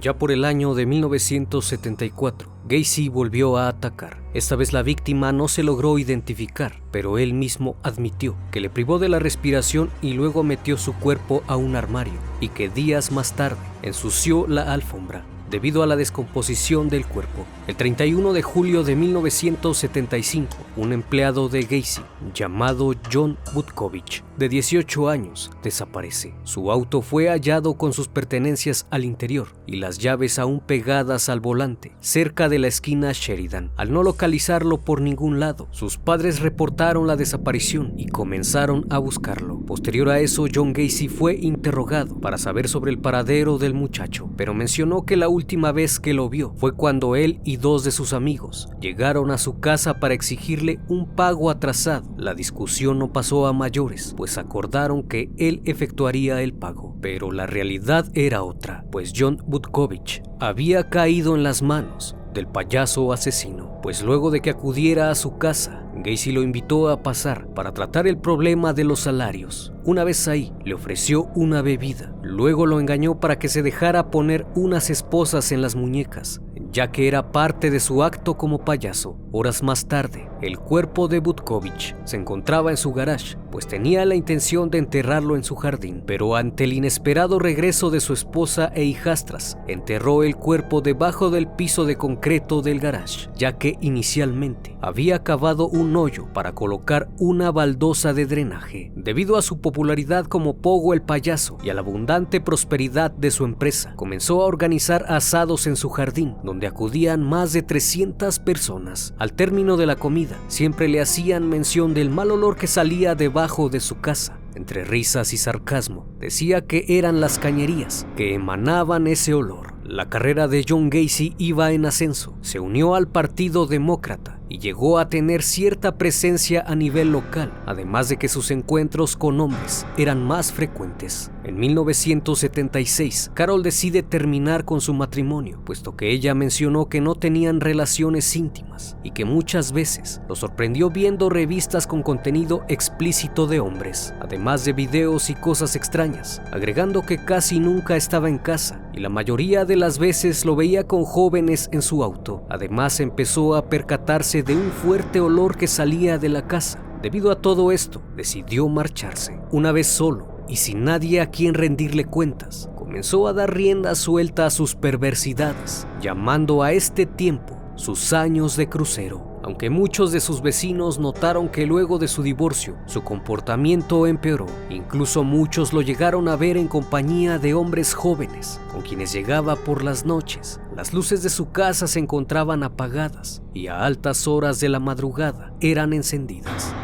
Ya 0.00 0.18
por 0.18 0.30
el 0.30 0.44
año 0.44 0.74
de 0.74 0.84
1974, 0.84 2.50
Gacy 2.68 3.08
volvió 3.08 3.56
a 3.56 3.68
atacar. 3.68 4.18
Esta 4.34 4.54
vez 4.54 4.72
la 4.74 4.82
víctima 4.82 5.32
no 5.32 5.48
se 5.48 5.62
logró 5.62 5.98
identificar, 5.98 6.82
pero 6.90 7.16
él 7.16 7.32
mismo 7.32 7.76
admitió 7.82 8.36
que 8.50 8.60
le 8.60 8.68
privó 8.68 8.98
de 8.98 9.08
la 9.08 9.18
respiración 9.18 9.88
y 10.02 10.12
luego 10.12 10.42
metió 10.42 10.76
su 10.76 10.92
cuerpo 10.92 11.42
a 11.46 11.56
un 11.56 11.76
armario 11.76 12.18
y 12.40 12.48
que 12.48 12.68
días 12.68 13.10
más 13.10 13.34
tarde 13.34 13.60
ensució 13.82 14.46
la 14.46 14.72
alfombra 14.72 15.24
debido 15.50 15.82
a 15.82 15.86
la 15.86 15.96
descomposición 15.96 16.88
del 16.88 17.06
cuerpo. 17.06 17.46
El 17.66 17.76
31 17.76 18.32
de 18.32 18.42
julio 18.42 18.82
de 18.82 18.96
1975, 18.96 20.56
un 20.76 20.92
empleado 20.92 21.48
de 21.48 21.62
Gacy 21.62 22.02
llamado 22.34 22.94
John 23.12 23.38
Butkovich, 23.54 24.22
de 24.38 24.48
18 24.48 25.08
años, 25.08 25.50
desaparece. 25.62 26.34
Su 26.44 26.70
auto 26.70 27.02
fue 27.02 27.28
hallado 27.28 27.74
con 27.74 27.92
sus 27.92 28.08
pertenencias 28.08 28.86
al 28.90 29.04
interior 29.04 29.48
y 29.66 29.76
las 29.76 29.98
llaves 29.98 30.38
aún 30.38 30.60
pegadas 30.60 31.28
al 31.28 31.40
volante, 31.40 31.92
cerca 32.00 32.48
de 32.48 32.58
la 32.58 32.68
esquina 32.68 33.12
Sheridan. 33.12 33.72
Al 33.76 33.92
no 33.92 34.02
localizarlo 34.02 34.78
por 34.78 35.00
ningún 35.00 35.40
lado, 35.40 35.68
sus 35.70 35.98
padres 35.98 36.40
reportaron 36.40 37.06
la 37.06 37.16
desaparición 37.16 37.94
y 37.96 38.08
comenzaron 38.08 38.86
a 38.90 38.98
buscarlo. 38.98 39.60
Posterior 39.60 40.08
a 40.10 40.20
eso, 40.20 40.46
John 40.52 40.72
Gacy 40.72 41.08
fue 41.08 41.36
interrogado 41.36 42.20
para 42.20 42.38
saber 42.38 42.68
sobre 42.68 42.90
el 42.90 42.98
paradero 42.98 43.58
del 43.58 43.74
muchacho, 43.74 44.30
pero 44.36 44.54
mencionó 44.54 45.04
que 45.04 45.16
la 45.16 45.28
última 45.28 45.72
vez 45.72 45.98
que 45.98 46.14
lo 46.14 46.28
vio 46.28 46.54
fue 46.56 46.72
cuando 46.72 47.16
él 47.16 47.40
y 47.44 47.56
dos 47.56 47.84
de 47.84 47.90
sus 47.90 48.12
amigos 48.12 48.68
llegaron 48.80 49.30
a 49.30 49.38
su 49.38 49.60
casa 49.60 50.00
para 50.00 50.14
exigirle 50.14 50.78
un 50.88 51.06
pago 51.06 51.50
atrasado. 51.50 52.08
La 52.16 52.34
discusión 52.34 52.98
no 52.98 53.12
pasó 53.12 53.46
a 53.46 53.52
mayores, 53.52 54.14
pues 54.16 54.25
acordaron 54.38 55.04
que 55.04 55.30
él 55.38 55.62
efectuaría 55.64 56.42
el 56.42 56.52
pago. 56.52 56.96
Pero 57.00 57.32
la 57.32 57.46
realidad 57.46 58.06
era 58.14 58.42
otra, 58.42 58.84
pues 58.90 59.12
John 59.16 59.42
Butkovich 59.46 60.22
había 60.40 60.88
caído 60.88 61.34
en 61.34 61.42
las 61.42 61.62
manos 61.62 62.16
del 62.34 62.46
payaso 62.46 63.12
asesino, 63.12 63.80
pues 63.82 64.02
luego 64.02 64.30
de 64.30 64.40
que 64.40 64.50
acudiera 64.50 65.10
a 65.10 65.14
su 65.14 65.38
casa, 65.38 65.86
Gacy 65.96 66.32
lo 66.32 66.42
invitó 66.42 66.90
a 66.90 67.02
pasar 67.02 67.48
para 67.54 67.72
tratar 67.72 68.06
el 68.06 68.18
problema 68.18 68.74
de 68.74 68.84
los 68.84 69.00
salarios. 69.00 69.72
Una 69.84 70.04
vez 70.04 70.28
ahí, 70.28 70.52
le 70.64 70.74
ofreció 70.74 71.24
una 71.34 71.62
bebida. 71.62 72.14
Luego 72.22 72.66
lo 72.66 72.78
engañó 72.78 73.18
para 73.18 73.38
que 73.38 73.48
se 73.48 73.62
dejara 73.62 74.10
poner 74.10 74.46
unas 74.54 74.90
esposas 74.90 75.50
en 75.52 75.62
las 75.62 75.74
muñecas, 75.74 76.42
ya 76.76 76.92
que 76.92 77.08
era 77.08 77.32
parte 77.32 77.70
de 77.70 77.80
su 77.80 78.02
acto 78.02 78.36
como 78.36 78.58
payaso. 78.58 79.16
Horas 79.32 79.62
más 79.62 79.86
tarde, 79.86 80.28
el 80.42 80.58
cuerpo 80.58 81.08
de 81.08 81.20
Butkovich 81.20 81.96
se 82.04 82.16
encontraba 82.16 82.70
en 82.70 82.76
su 82.76 82.92
garage, 82.92 83.38
pues 83.50 83.66
tenía 83.66 84.04
la 84.04 84.14
intención 84.14 84.70
de 84.70 84.76
enterrarlo 84.76 85.36
en 85.36 85.44
su 85.44 85.56
jardín, 85.56 86.02
pero 86.06 86.36
ante 86.36 86.64
el 86.64 86.74
inesperado 86.74 87.38
regreso 87.38 87.88
de 87.88 88.00
su 88.00 88.12
esposa 88.12 88.70
e 88.74 88.84
hijastras, 88.84 89.56
enterró 89.66 90.22
el 90.22 90.36
cuerpo 90.36 90.82
debajo 90.82 91.30
del 91.30 91.48
piso 91.48 91.86
de 91.86 91.96
concreto 91.96 92.60
del 92.60 92.78
garage, 92.78 93.30
ya 93.34 93.56
que 93.56 93.78
inicialmente 93.80 94.76
había 94.82 95.22
cavado 95.22 95.68
un 95.68 95.96
hoyo 95.96 96.30
para 96.34 96.52
colocar 96.54 97.08
una 97.18 97.50
baldosa 97.52 98.12
de 98.12 98.26
drenaje. 98.26 98.92
Debido 98.94 99.38
a 99.38 99.42
su 99.42 99.62
popularidad 99.62 100.26
como 100.26 100.58
Pogo 100.58 100.92
el 100.92 101.00
payaso 101.00 101.56
y 101.62 101.70
a 101.70 101.74
la 101.74 101.80
abundante 101.80 102.42
prosperidad 102.42 103.10
de 103.10 103.30
su 103.30 103.46
empresa, 103.46 103.94
comenzó 103.96 104.42
a 104.42 104.46
organizar 104.46 105.06
asados 105.08 105.66
en 105.66 105.76
su 105.76 105.88
jardín, 105.88 106.36
donde 106.44 106.65
acudían 106.66 107.22
más 107.22 107.52
de 107.52 107.62
300 107.62 108.38
personas. 108.40 109.14
Al 109.18 109.32
término 109.32 109.76
de 109.76 109.86
la 109.86 109.96
comida, 109.96 110.38
siempre 110.48 110.88
le 110.88 111.00
hacían 111.00 111.48
mención 111.48 111.94
del 111.94 112.10
mal 112.10 112.30
olor 112.30 112.56
que 112.56 112.66
salía 112.66 113.14
debajo 113.14 113.68
de 113.68 113.80
su 113.80 114.00
casa. 114.00 114.38
Entre 114.54 114.84
risas 114.84 115.32
y 115.32 115.36
sarcasmo, 115.36 116.06
decía 116.18 116.62
que 116.62 116.84
eran 116.88 117.20
las 117.20 117.38
cañerías 117.38 118.06
que 118.16 118.34
emanaban 118.34 119.06
ese 119.06 119.34
olor. 119.34 119.74
La 119.84 120.08
carrera 120.08 120.48
de 120.48 120.64
John 120.66 120.88
Gacy 120.90 121.34
iba 121.38 121.72
en 121.72 121.86
ascenso. 121.86 122.34
Se 122.40 122.58
unió 122.58 122.94
al 122.94 123.06
Partido 123.06 123.66
Demócrata 123.66 124.35
y 124.48 124.58
llegó 124.58 124.98
a 124.98 125.08
tener 125.08 125.42
cierta 125.42 125.96
presencia 125.96 126.64
a 126.66 126.74
nivel 126.74 127.12
local, 127.12 127.52
además 127.66 128.08
de 128.08 128.16
que 128.16 128.28
sus 128.28 128.50
encuentros 128.50 129.16
con 129.16 129.40
hombres 129.40 129.86
eran 129.96 130.24
más 130.24 130.52
frecuentes. 130.52 131.30
En 131.44 131.58
1976, 131.58 133.30
Carol 133.34 133.62
decide 133.62 134.02
terminar 134.02 134.64
con 134.64 134.80
su 134.80 134.94
matrimonio, 134.94 135.60
puesto 135.64 135.96
que 135.96 136.10
ella 136.10 136.34
mencionó 136.34 136.88
que 136.88 137.00
no 137.00 137.14
tenían 137.14 137.60
relaciones 137.60 138.34
íntimas 138.34 138.96
y 139.04 139.12
que 139.12 139.24
muchas 139.24 139.72
veces 139.72 140.20
lo 140.28 140.34
sorprendió 140.34 140.90
viendo 140.90 141.30
revistas 141.30 141.86
con 141.86 142.02
contenido 142.02 142.64
explícito 142.68 143.46
de 143.46 143.60
hombres, 143.60 144.12
además 144.20 144.64
de 144.64 144.72
videos 144.72 145.30
y 145.30 145.34
cosas 145.34 145.76
extrañas, 145.76 146.42
agregando 146.52 147.02
que 147.02 147.24
casi 147.24 147.60
nunca 147.60 147.96
estaba 147.96 148.28
en 148.28 148.38
casa 148.38 148.80
y 148.92 149.00
la 149.00 149.08
mayoría 149.08 149.64
de 149.64 149.76
las 149.76 149.98
veces 149.98 150.44
lo 150.44 150.56
veía 150.56 150.84
con 150.84 151.04
jóvenes 151.04 151.68
en 151.70 151.82
su 151.82 152.02
auto. 152.02 152.44
Además 152.48 152.98
empezó 152.98 153.54
a 153.54 153.68
percatarse 153.68 154.35
de 154.42 154.56
un 154.56 154.70
fuerte 154.70 155.20
olor 155.20 155.56
que 155.56 155.66
salía 155.66 156.18
de 156.18 156.28
la 156.28 156.46
casa. 156.46 156.80
Debido 157.02 157.30
a 157.30 157.40
todo 157.40 157.72
esto, 157.72 158.02
decidió 158.16 158.68
marcharse. 158.68 159.38
Una 159.50 159.72
vez 159.72 159.86
solo 159.86 160.28
y 160.48 160.56
sin 160.56 160.84
nadie 160.84 161.20
a 161.20 161.30
quien 161.30 161.54
rendirle 161.54 162.04
cuentas, 162.04 162.70
comenzó 162.76 163.28
a 163.28 163.32
dar 163.32 163.54
rienda 163.54 163.94
suelta 163.94 164.46
a 164.46 164.50
sus 164.50 164.74
perversidades, 164.74 165.86
llamando 166.00 166.62
a 166.62 166.72
este 166.72 167.06
tiempo 167.06 167.58
sus 167.74 168.12
años 168.12 168.56
de 168.56 168.68
crucero 168.68 169.36
aunque 169.46 169.70
muchos 169.70 170.10
de 170.10 170.18
sus 170.18 170.42
vecinos 170.42 170.98
notaron 170.98 171.48
que 171.48 171.66
luego 171.66 171.98
de 171.98 172.08
su 172.08 172.24
divorcio 172.24 172.76
su 172.86 173.04
comportamiento 173.04 174.08
empeoró. 174.08 174.46
Incluso 174.70 175.22
muchos 175.22 175.72
lo 175.72 175.82
llegaron 175.82 176.26
a 176.26 176.34
ver 176.34 176.56
en 176.56 176.66
compañía 176.66 177.38
de 177.38 177.54
hombres 177.54 177.94
jóvenes, 177.94 178.60
con 178.72 178.82
quienes 178.82 179.12
llegaba 179.12 179.54
por 179.54 179.84
las 179.84 180.04
noches. 180.04 180.60
Las 180.76 180.92
luces 180.92 181.22
de 181.22 181.30
su 181.30 181.52
casa 181.52 181.86
se 181.86 181.98
encontraban 181.98 182.62
apagadas 182.62 183.40
y 183.54 183.68
a 183.68 183.86
altas 183.86 184.28
horas 184.28 184.60
de 184.60 184.68
la 184.68 184.78
madrugada 184.78 185.54
eran 185.62 185.94
encendidas 185.94 186.74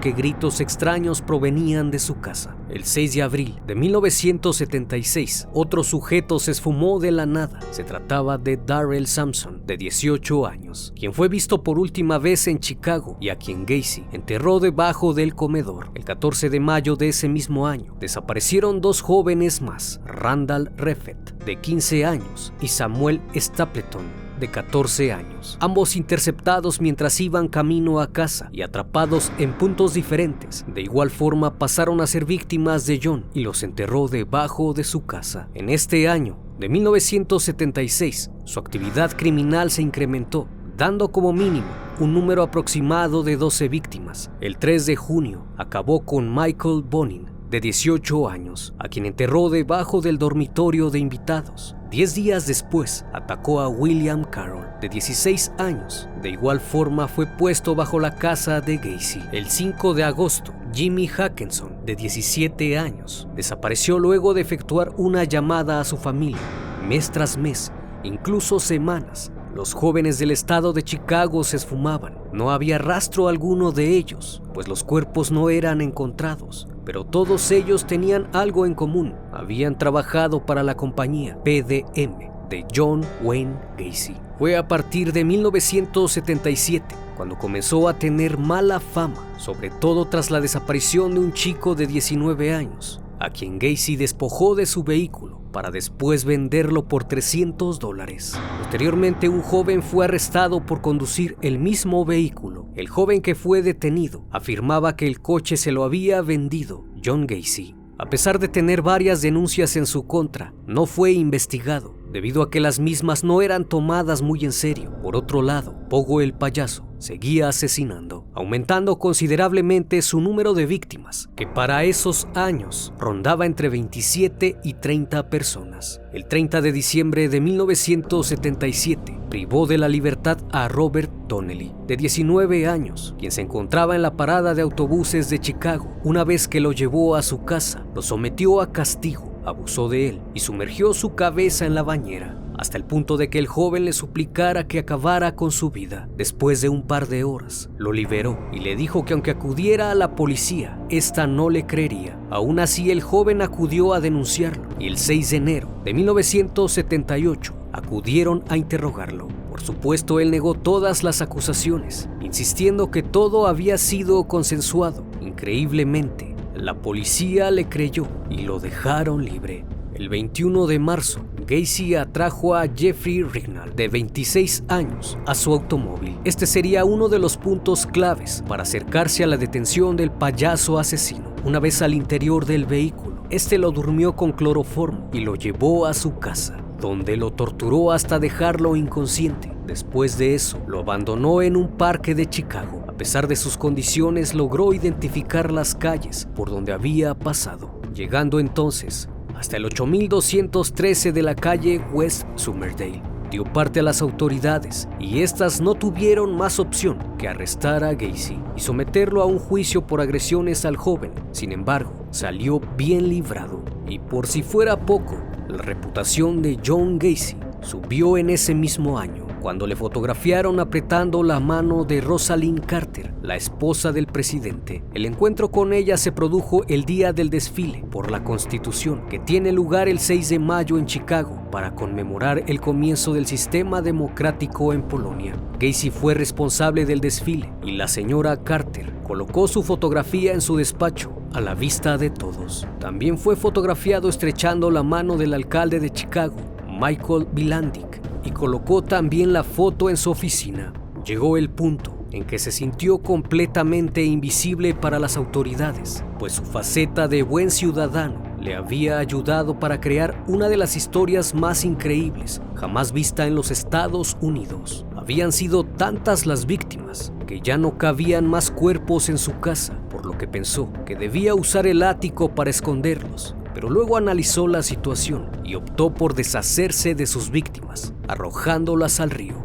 que 0.00 0.12
gritos 0.12 0.62
extraños 0.62 1.20
provenían 1.20 1.90
de 1.90 1.98
su 1.98 2.20
casa. 2.20 2.56
El 2.70 2.84
6 2.84 3.14
de 3.14 3.22
abril 3.22 3.60
de 3.66 3.74
1976, 3.74 5.46
otro 5.52 5.84
sujeto 5.84 6.38
se 6.38 6.52
esfumó 6.52 6.98
de 6.98 7.10
la 7.10 7.26
nada. 7.26 7.60
Se 7.70 7.84
trataba 7.84 8.38
de 8.38 8.56
Darrell 8.56 9.06
Sampson, 9.06 9.66
de 9.66 9.76
18 9.76 10.46
años, 10.46 10.94
quien 10.96 11.12
fue 11.12 11.28
visto 11.28 11.62
por 11.62 11.78
última 11.78 12.18
vez 12.18 12.48
en 12.48 12.60
Chicago 12.60 13.18
y 13.20 13.28
a 13.28 13.36
quien 13.36 13.66
Gacy 13.66 14.06
enterró 14.12 14.58
debajo 14.58 15.12
del 15.12 15.34
comedor. 15.34 15.90
El 15.94 16.04
14 16.04 16.48
de 16.48 16.60
mayo 16.60 16.96
de 16.96 17.10
ese 17.10 17.28
mismo 17.28 17.66
año, 17.66 17.94
desaparecieron 18.00 18.80
dos 18.80 19.02
jóvenes 19.02 19.60
más, 19.60 20.00
Randall 20.06 20.72
Reffett, 20.78 21.44
de 21.44 21.60
15 21.60 22.06
años, 22.06 22.54
y 22.62 22.68
Samuel 22.68 23.20
Stapleton, 23.36 24.27
de 24.38 24.48
14 24.48 25.12
años, 25.12 25.56
ambos 25.60 25.96
interceptados 25.96 26.80
mientras 26.80 27.20
iban 27.20 27.48
camino 27.48 28.00
a 28.00 28.12
casa 28.12 28.48
y 28.52 28.62
atrapados 28.62 29.32
en 29.38 29.52
puntos 29.52 29.94
diferentes. 29.94 30.64
De 30.72 30.82
igual 30.82 31.10
forma 31.10 31.58
pasaron 31.58 32.00
a 32.00 32.06
ser 32.06 32.24
víctimas 32.24 32.86
de 32.86 33.00
John 33.02 33.26
y 33.34 33.40
los 33.40 33.62
enterró 33.62 34.08
debajo 34.08 34.72
de 34.72 34.84
su 34.84 35.06
casa. 35.06 35.48
En 35.54 35.68
este 35.68 36.08
año 36.08 36.38
de 36.58 36.68
1976, 36.68 38.30
su 38.44 38.58
actividad 38.58 39.16
criminal 39.16 39.70
se 39.70 39.82
incrementó, 39.82 40.48
dando 40.76 41.12
como 41.12 41.32
mínimo 41.32 41.88
un 42.00 42.14
número 42.14 42.42
aproximado 42.42 43.22
de 43.22 43.36
12 43.36 43.68
víctimas. 43.68 44.30
El 44.40 44.58
3 44.58 44.86
de 44.86 44.96
junio 44.96 45.46
acabó 45.56 46.04
con 46.04 46.32
Michael 46.32 46.82
Bonin, 46.88 47.26
de 47.50 47.60
18 47.60 48.28
años, 48.28 48.74
a 48.78 48.88
quien 48.88 49.06
enterró 49.06 49.48
debajo 49.48 50.00
del 50.00 50.18
dormitorio 50.18 50.90
de 50.90 50.98
invitados. 50.98 51.74
Diez 51.90 52.14
días 52.14 52.46
después, 52.46 53.06
atacó 53.14 53.60
a 53.60 53.68
William 53.68 54.24
Carroll, 54.24 54.66
de 54.80 54.88
16 54.88 55.52
años. 55.58 56.08
De 56.20 56.28
igual 56.28 56.60
forma, 56.60 57.08
fue 57.08 57.26
puesto 57.26 57.74
bajo 57.74 57.98
la 57.98 58.16
casa 58.16 58.60
de 58.60 58.76
Gacy. 58.76 59.22
El 59.32 59.46
5 59.46 59.94
de 59.94 60.04
agosto, 60.04 60.52
Jimmy 60.74 61.06
Hackenson, 61.06 61.86
de 61.86 61.96
17 61.96 62.78
años, 62.78 63.26
desapareció 63.34 63.98
luego 63.98 64.34
de 64.34 64.42
efectuar 64.42 64.92
una 64.98 65.24
llamada 65.24 65.80
a 65.80 65.84
su 65.84 65.96
familia, 65.96 66.40
mes 66.86 67.10
tras 67.10 67.38
mes, 67.38 67.72
incluso 68.02 68.60
semanas, 68.60 69.32
los 69.58 69.74
jóvenes 69.74 70.20
del 70.20 70.30
estado 70.30 70.72
de 70.72 70.84
Chicago 70.84 71.42
se 71.42 71.56
esfumaban. 71.56 72.16
No 72.32 72.52
había 72.52 72.78
rastro 72.78 73.26
alguno 73.26 73.72
de 73.72 73.96
ellos, 73.96 74.40
pues 74.54 74.68
los 74.68 74.84
cuerpos 74.84 75.32
no 75.32 75.50
eran 75.50 75.80
encontrados. 75.80 76.68
Pero 76.88 77.04
todos 77.04 77.50
ellos 77.50 77.86
tenían 77.86 78.30
algo 78.32 78.64
en 78.64 78.74
común. 78.74 79.14
Habían 79.30 79.76
trabajado 79.76 80.46
para 80.46 80.62
la 80.62 80.74
compañía 80.74 81.36
PDM 81.44 82.48
de 82.48 82.64
John 82.74 83.04
Wayne 83.22 83.58
Gacy. 83.76 84.16
Fue 84.38 84.56
a 84.56 84.66
partir 84.66 85.12
de 85.12 85.22
1977 85.22 86.96
cuando 87.14 87.36
comenzó 87.36 87.90
a 87.90 87.98
tener 87.98 88.38
mala 88.38 88.80
fama, 88.80 89.22
sobre 89.36 89.68
todo 89.68 90.06
tras 90.06 90.30
la 90.30 90.40
desaparición 90.40 91.12
de 91.12 91.20
un 91.20 91.34
chico 91.34 91.74
de 91.74 91.86
19 91.86 92.54
años, 92.54 93.02
a 93.20 93.30
quien 93.30 93.58
Gacy 93.58 93.96
despojó 93.96 94.54
de 94.54 94.66
su 94.66 94.84
vehículo 94.84 95.42
para 95.52 95.70
después 95.70 96.24
venderlo 96.24 96.88
por 96.88 97.04
300 97.04 97.78
dólares. 97.78 98.38
Posteriormente, 98.58 99.28
un 99.28 99.42
joven 99.42 99.82
fue 99.82 100.04
arrestado 100.04 100.64
por 100.64 100.80
conducir 100.80 101.36
el 101.40 101.58
mismo 101.58 102.04
vehículo. 102.04 102.68
El 102.74 102.88
joven 102.88 103.22
que 103.22 103.34
fue 103.34 103.62
detenido 103.62 104.26
afirmaba 104.30 104.96
que 104.96 105.06
el 105.06 105.20
coche 105.20 105.56
se 105.56 105.72
lo 105.72 105.84
había 105.84 106.22
vendido 106.22 106.84
John 107.04 107.26
Gacy. 107.26 107.74
A 107.98 108.08
pesar 108.10 108.38
de 108.38 108.46
tener 108.46 108.82
varias 108.82 109.22
denuncias 109.22 109.74
en 109.74 109.84
su 109.84 110.06
contra, 110.06 110.54
no 110.68 110.86
fue 110.86 111.10
investigado, 111.10 111.97
debido 112.12 112.42
a 112.42 112.50
que 112.50 112.60
las 112.60 112.80
mismas 112.80 113.24
no 113.24 113.42
eran 113.42 113.64
tomadas 113.64 114.22
muy 114.22 114.44
en 114.44 114.52
serio. 114.52 114.92
Por 115.02 115.16
otro 115.16 115.42
lado, 115.42 115.74
Pogo 115.88 116.20
el 116.20 116.34
payaso 116.34 116.88
seguía 116.98 117.48
asesinando, 117.48 118.26
aumentando 118.34 118.98
considerablemente 118.98 120.02
su 120.02 120.20
número 120.20 120.52
de 120.54 120.66
víctimas, 120.66 121.30
que 121.36 121.46
para 121.46 121.84
esos 121.84 122.28
años 122.34 122.92
rondaba 122.98 123.46
entre 123.46 123.68
27 123.68 124.56
y 124.62 124.74
30 124.74 125.30
personas. 125.30 126.00
El 126.12 126.26
30 126.26 126.60
de 126.60 126.72
diciembre 126.72 127.28
de 127.28 127.40
1977 127.40 129.18
privó 129.30 129.66
de 129.66 129.78
la 129.78 129.88
libertad 129.88 130.38
a 130.52 130.68
Robert 130.68 131.12
Donnelly, 131.28 131.72
de 131.86 131.96
19 131.96 132.66
años, 132.66 133.14
quien 133.18 133.30
se 133.30 133.42
encontraba 133.42 133.94
en 133.94 134.02
la 134.02 134.16
parada 134.16 134.54
de 134.54 134.62
autobuses 134.62 135.30
de 135.30 135.38
Chicago. 135.38 135.96
Una 136.02 136.24
vez 136.24 136.48
que 136.48 136.60
lo 136.60 136.72
llevó 136.72 137.14
a 137.14 137.22
su 137.22 137.44
casa, 137.44 137.86
lo 137.94 138.02
sometió 138.02 138.60
a 138.60 138.72
castigo, 138.72 139.27
abusó 139.48 139.88
de 139.88 140.08
él 140.08 140.20
y 140.34 140.40
sumergió 140.40 140.94
su 140.94 141.14
cabeza 141.14 141.66
en 141.66 141.74
la 141.74 141.82
bañera 141.82 142.38
hasta 142.58 142.76
el 142.76 142.84
punto 142.84 143.16
de 143.16 143.30
que 143.30 143.38
el 143.38 143.46
joven 143.46 143.84
le 143.84 143.92
suplicara 143.92 144.66
que 144.66 144.80
acabara 144.80 145.36
con 145.36 145.52
su 145.52 145.70
vida. 145.70 146.08
Después 146.16 146.60
de 146.60 146.68
un 146.68 146.82
par 146.82 147.06
de 147.06 147.22
horas, 147.22 147.70
lo 147.78 147.92
liberó 147.92 148.36
y 148.52 148.58
le 148.58 148.74
dijo 148.74 149.04
que 149.04 149.12
aunque 149.12 149.30
acudiera 149.30 149.92
a 149.92 149.94
la 149.94 150.16
policía, 150.16 150.78
esta 150.90 151.28
no 151.28 151.50
le 151.50 151.66
creería. 151.66 152.18
Aún 152.30 152.58
así, 152.58 152.90
el 152.90 153.00
joven 153.00 153.42
acudió 153.42 153.94
a 153.94 154.00
denunciarlo 154.00 154.68
y 154.80 154.88
el 154.88 154.98
6 154.98 155.30
de 155.30 155.36
enero 155.36 155.68
de 155.84 155.94
1978 155.94 157.54
acudieron 157.72 158.42
a 158.48 158.56
interrogarlo. 158.56 159.28
Por 159.48 159.60
supuesto, 159.60 160.18
él 160.18 160.32
negó 160.32 160.54
todas 160.54 161.04
las 161.04 161.22
acusaciones, 161.22 162.08
insistiendo 162.20 162.90
que 162.90 163.04
todo 163.04 163.46
había 163.46 163.78
sido 163.78 164.24
consensuado. 164.24 165.04
Increíblemente, 165.20 166.27
la 166.58 166.74
policía 166.74 167.50
le 167.50 167.68
creyó 167.68 168.06
y 168.30 168.42
lo 168.42 168.58
dejaron 168.58 169.24
libre. 169.24 169.64
El 169.94 170.08
21 170.08 170.66
de 170.66 170.78
marzo, 170.78 171.24
Gacy 171.46 171.94
atrajo 171.94 172.54
a 172.54 172.66
Jeffrey 172.68 173.22
Rignall, 173.22 173.74
de 173.74 173.88
26 173.88 174.64
años, 174.68 175.18
a 175.26 175.34
su 175.34 175.52
automóvil. 175.52 176.18
Este 176.24 176.46
sería 176.46 176.84
uno 176.84 177.08
de 177.08 177.18
los 177.18 177.36
puntos 177.36 177.86
claves 177.86 178.44
para 178.46 178.62
acercarse 178.62 179.24
a 179.24 179.26
la 179.26 179.36
detención 179.36 179.96
del 179.96 180.10
payaso 180.10 180.78
asesino. 180.78 181.32
Una 181.44 181.58
vez 181.58 181.80
al 181.82 181.94
interior 181.94 182.44
del 182.44 182.66
vehículo, 182.66 183.24
este 183.30 183.58
lo 183.58 183.70
durmió 183.70 184.14
con 184.14 184.32
cloroformo 184.32 185.10
y 185.12 185.20
lo 185.20 185.36
llevó 185.36 185.86
a 185.86 185.94
su 185.94 186.18
casa, 186.18 186.58
donde 186.80 187.16
lo 187.16 187.32
torturó 187.32 187.92
hasta 187.92 188.18
dejarlo 188.18 188.76
inconsciente. 188.76 189.52
Después 189.66 190.16
de 190.16 190.34
eso, 190.34 190.60
lo 190.66 190.80
abandonó 190.80 191.42
en 191.42 191.56
un 191.56 191.68
parque 191.76 192.14
de 192.14 192.26
Chicago. 192.26 192.77
A 192.98 193.06
pesar 193.06 193.28
de 193.28 193.36
sus 193.36 193.56
condiciones, 193.56 194.34
logró 194.34 194.72
identificar 194.72 195.52
las 195.52 195.76
calles 195.76 196.26
por 196.34 196.50
donde 196.50 196.72
había 196.72 197.14
pasado, 197.14 197.80
llegando 197.94 198.40
entonces 198.40 199.08
hasta 199.36 199.56
el 199.56 199.66
8213 199.66 201.12
de 201.12 201.22
la 201.22 201.36
calle 201.36 201.80
West 201.92 202.26
Summerdale. 202.34 203.00
Dio 203.30 203.44
parte 203.44 203.78
a 203.78 203.82
las 203.84 204.02
autoridades 204.02 204.88
y 204.98 205.20
estas 205.20 205.60
no 205.60 205.76
tuvieron 205.76 206.36
más 206.36 206.58
opción 206.58 206.98
que 207.18 207.28
arrestar 207.28 207.84
a 207.84 207.94
Gacy 207.94 208.36
y 208.56 208.60
someterlo 208.60 209.22
a 209.22 209.26
un 209.26 209.38
juicio 209.38 209.86
por 209.86 210.00
agresiones 210.00 210.64
al 210.64 210.76
joven. 210.76 211.12
Sin 211.30 211.52
embargo, 211.52 211.92
salió 212.10 212.58
bien 212.76 213.08
librado 213.08 213.62
y 213.88 214.00
por 214.00 214.26
si 214.26 214.42
fuera 214.42 214.76
poco, 214.76 215.22
la 215.46 215.58
reputación 215.58 216.42
de 216.42 216.58
John 216.66 216.98
Gacy 216.98 217.36
subió 217.60 218.18
en 218.18 218.30
ese 218.30 218.56
mismo 218.56 218.98
año, 218.98 219.27
cuando 219.40 219.66
le 219.66 219.76
fotografiaron 219.76 220.60
apretando 220.60 221.22
la 221.22 221.40
mano 221.40 221.84
de 221.84 222.00
Rosalind 222.00 222.64
Carter, 222.64 223.14
la 223.22 223.36
esposa 223.36 223.92
del 223.92 224.06
presidente. 224.06 224.82
El 224.94 225.06
encuentro 225.06 225.50
con 225.50 225.72
ella 225.72 225.96
se 225.96 226.12
produjo 226.12 226.64
el 226.68 226.84
día 226.84 227.12
del 227.12 227.30
desfile 227.30 227.84
por 227.90 228.10
la 228.10 228.24
Constitución, 228.24 229.08
que 229.08 229.18
tiene 229.18 229.52
lugar 229.52 229.88
el 229.88 229.98
6 229.98 230.28
de 230.28 230.38
mayo 230.38 230.78
en 230.78 230.86
Chicago 230.86 231.42
para 231.50 231.74
conmemorar 231.74 232.44
el 232.46 232.60
comienzo 232.60 233.12
del 233.14 233.26
sistema 233.26 233.82
democrático 233.82 234.72
en 234.72 234.82
Polonia. 234.82 235.34
Gacy 235.58 235.90
fue 235.90 236.14
responsable 236.14 236.84
del 236.86 237.00
desfile 237.00 237.52
y 237.62 237.72
la 237.72 237.88
señora 237.88 238.42
Carter 238.42 238.92
colocó 239.02 239.48
su 239.48 239.62
fotografía 239.62 240.32
en 240.32 240.40
su 240.40 240.56
despacho 240.56 241.12
a 241.32 241.40
la 241.40 241.54
vista 241.54 241.98
de 241.98 242.10
todos. 242.10 242.66
También 242.78 243.18
fue 243.18 243.36
fotografiado 243.36 244.08
estrechando 244.08 244.70
la 244.70 244.82
mano 244.82 245.16
del 245.16 245.34
alcalde 245.34 245.80
de 245.80 245.90
Chicago, 245.90 246.36
Michael 246.68 247.26
Bilandic, 247.32 248.00
y 248.28 248.30
colocó 248.30 248.82
también 248.82 249.32
la 249.32 249.42
foto 249.42 249.88
en 249.88 249.96
su 249.96 250.10
oficina. 250.10 250.74
Llegó 251.02 251.38
el 251.38 251.48
punto 251.48 251.96
en 252.12 252.24
que 252.24 252.38
se 252.38 252.52
sintió 252.52 252.98
completamente 252.98 254.04
invisible 254.04 254.74
para 254.74 254.98
las 254.98 255.16
autoridades, 255.16 256.04
pues 256.18 256.34
su 256.34 256.44
faceta 256.44 257.08
de 257.08 257.22
buen 257.22 257.50
ciudadano 257.50 258.22
le 258.38 258.54
había 258.54 258.98
ayudado 258.98 259.58
para 259.58 259.80
crear 259.80 260.22
una 260.28 260.50
de 260.50 260.58
las 260.58 260.76
historias 260.76 261.34
más 261.34 261.64
increíbles 261.64 262.42
jamás 262.54 262.92
vista 262.92 263.26
en 263.26 263.34
los 263.34 263.50
Estados 263.50 264.18
Unidos. 264.20 264.84
Habían 264.94 265.32
sido 265.32 265.64
tantas 265.64 266.26
las 266.26 266.44
víctimas 266.44 267.14
que 267.26 267.40
ya 267.40 267.56
no 267.56 267.78
cabían 267.78 268.26
más 268.26 268.50
cuerpos 268.50 269.08
en 269.08 269.16
su 269.16 269.40
casa, 269.40 269.78
por 269.90 270.04
lo 270.04 270.18
que 270.18 270.28
pensó 270.28 270.70
que 270.84 270.96
debía 270.96 271.34
usar 271.34 271.66
el 271.66 271.82
ático 271.82 272.34
para 272.34 272.50
esconderlos. 272.50 273.34
Pero 273.54 273.70
luego 273.70 273.96
analizó 273.96 274.46
la 274.46 274.62
situación 274.62 275.30
y 275.44 275.56
optó 275.56 275.92
por 275.92 276.14
deshacerse 276.14 276.94
de 276.94 277.06
sus 277.06 277.30
víctimas, 277.30 277.92
arrojándolas 278.08 279.00
al 279.00 279.10
río. 279.10 279.36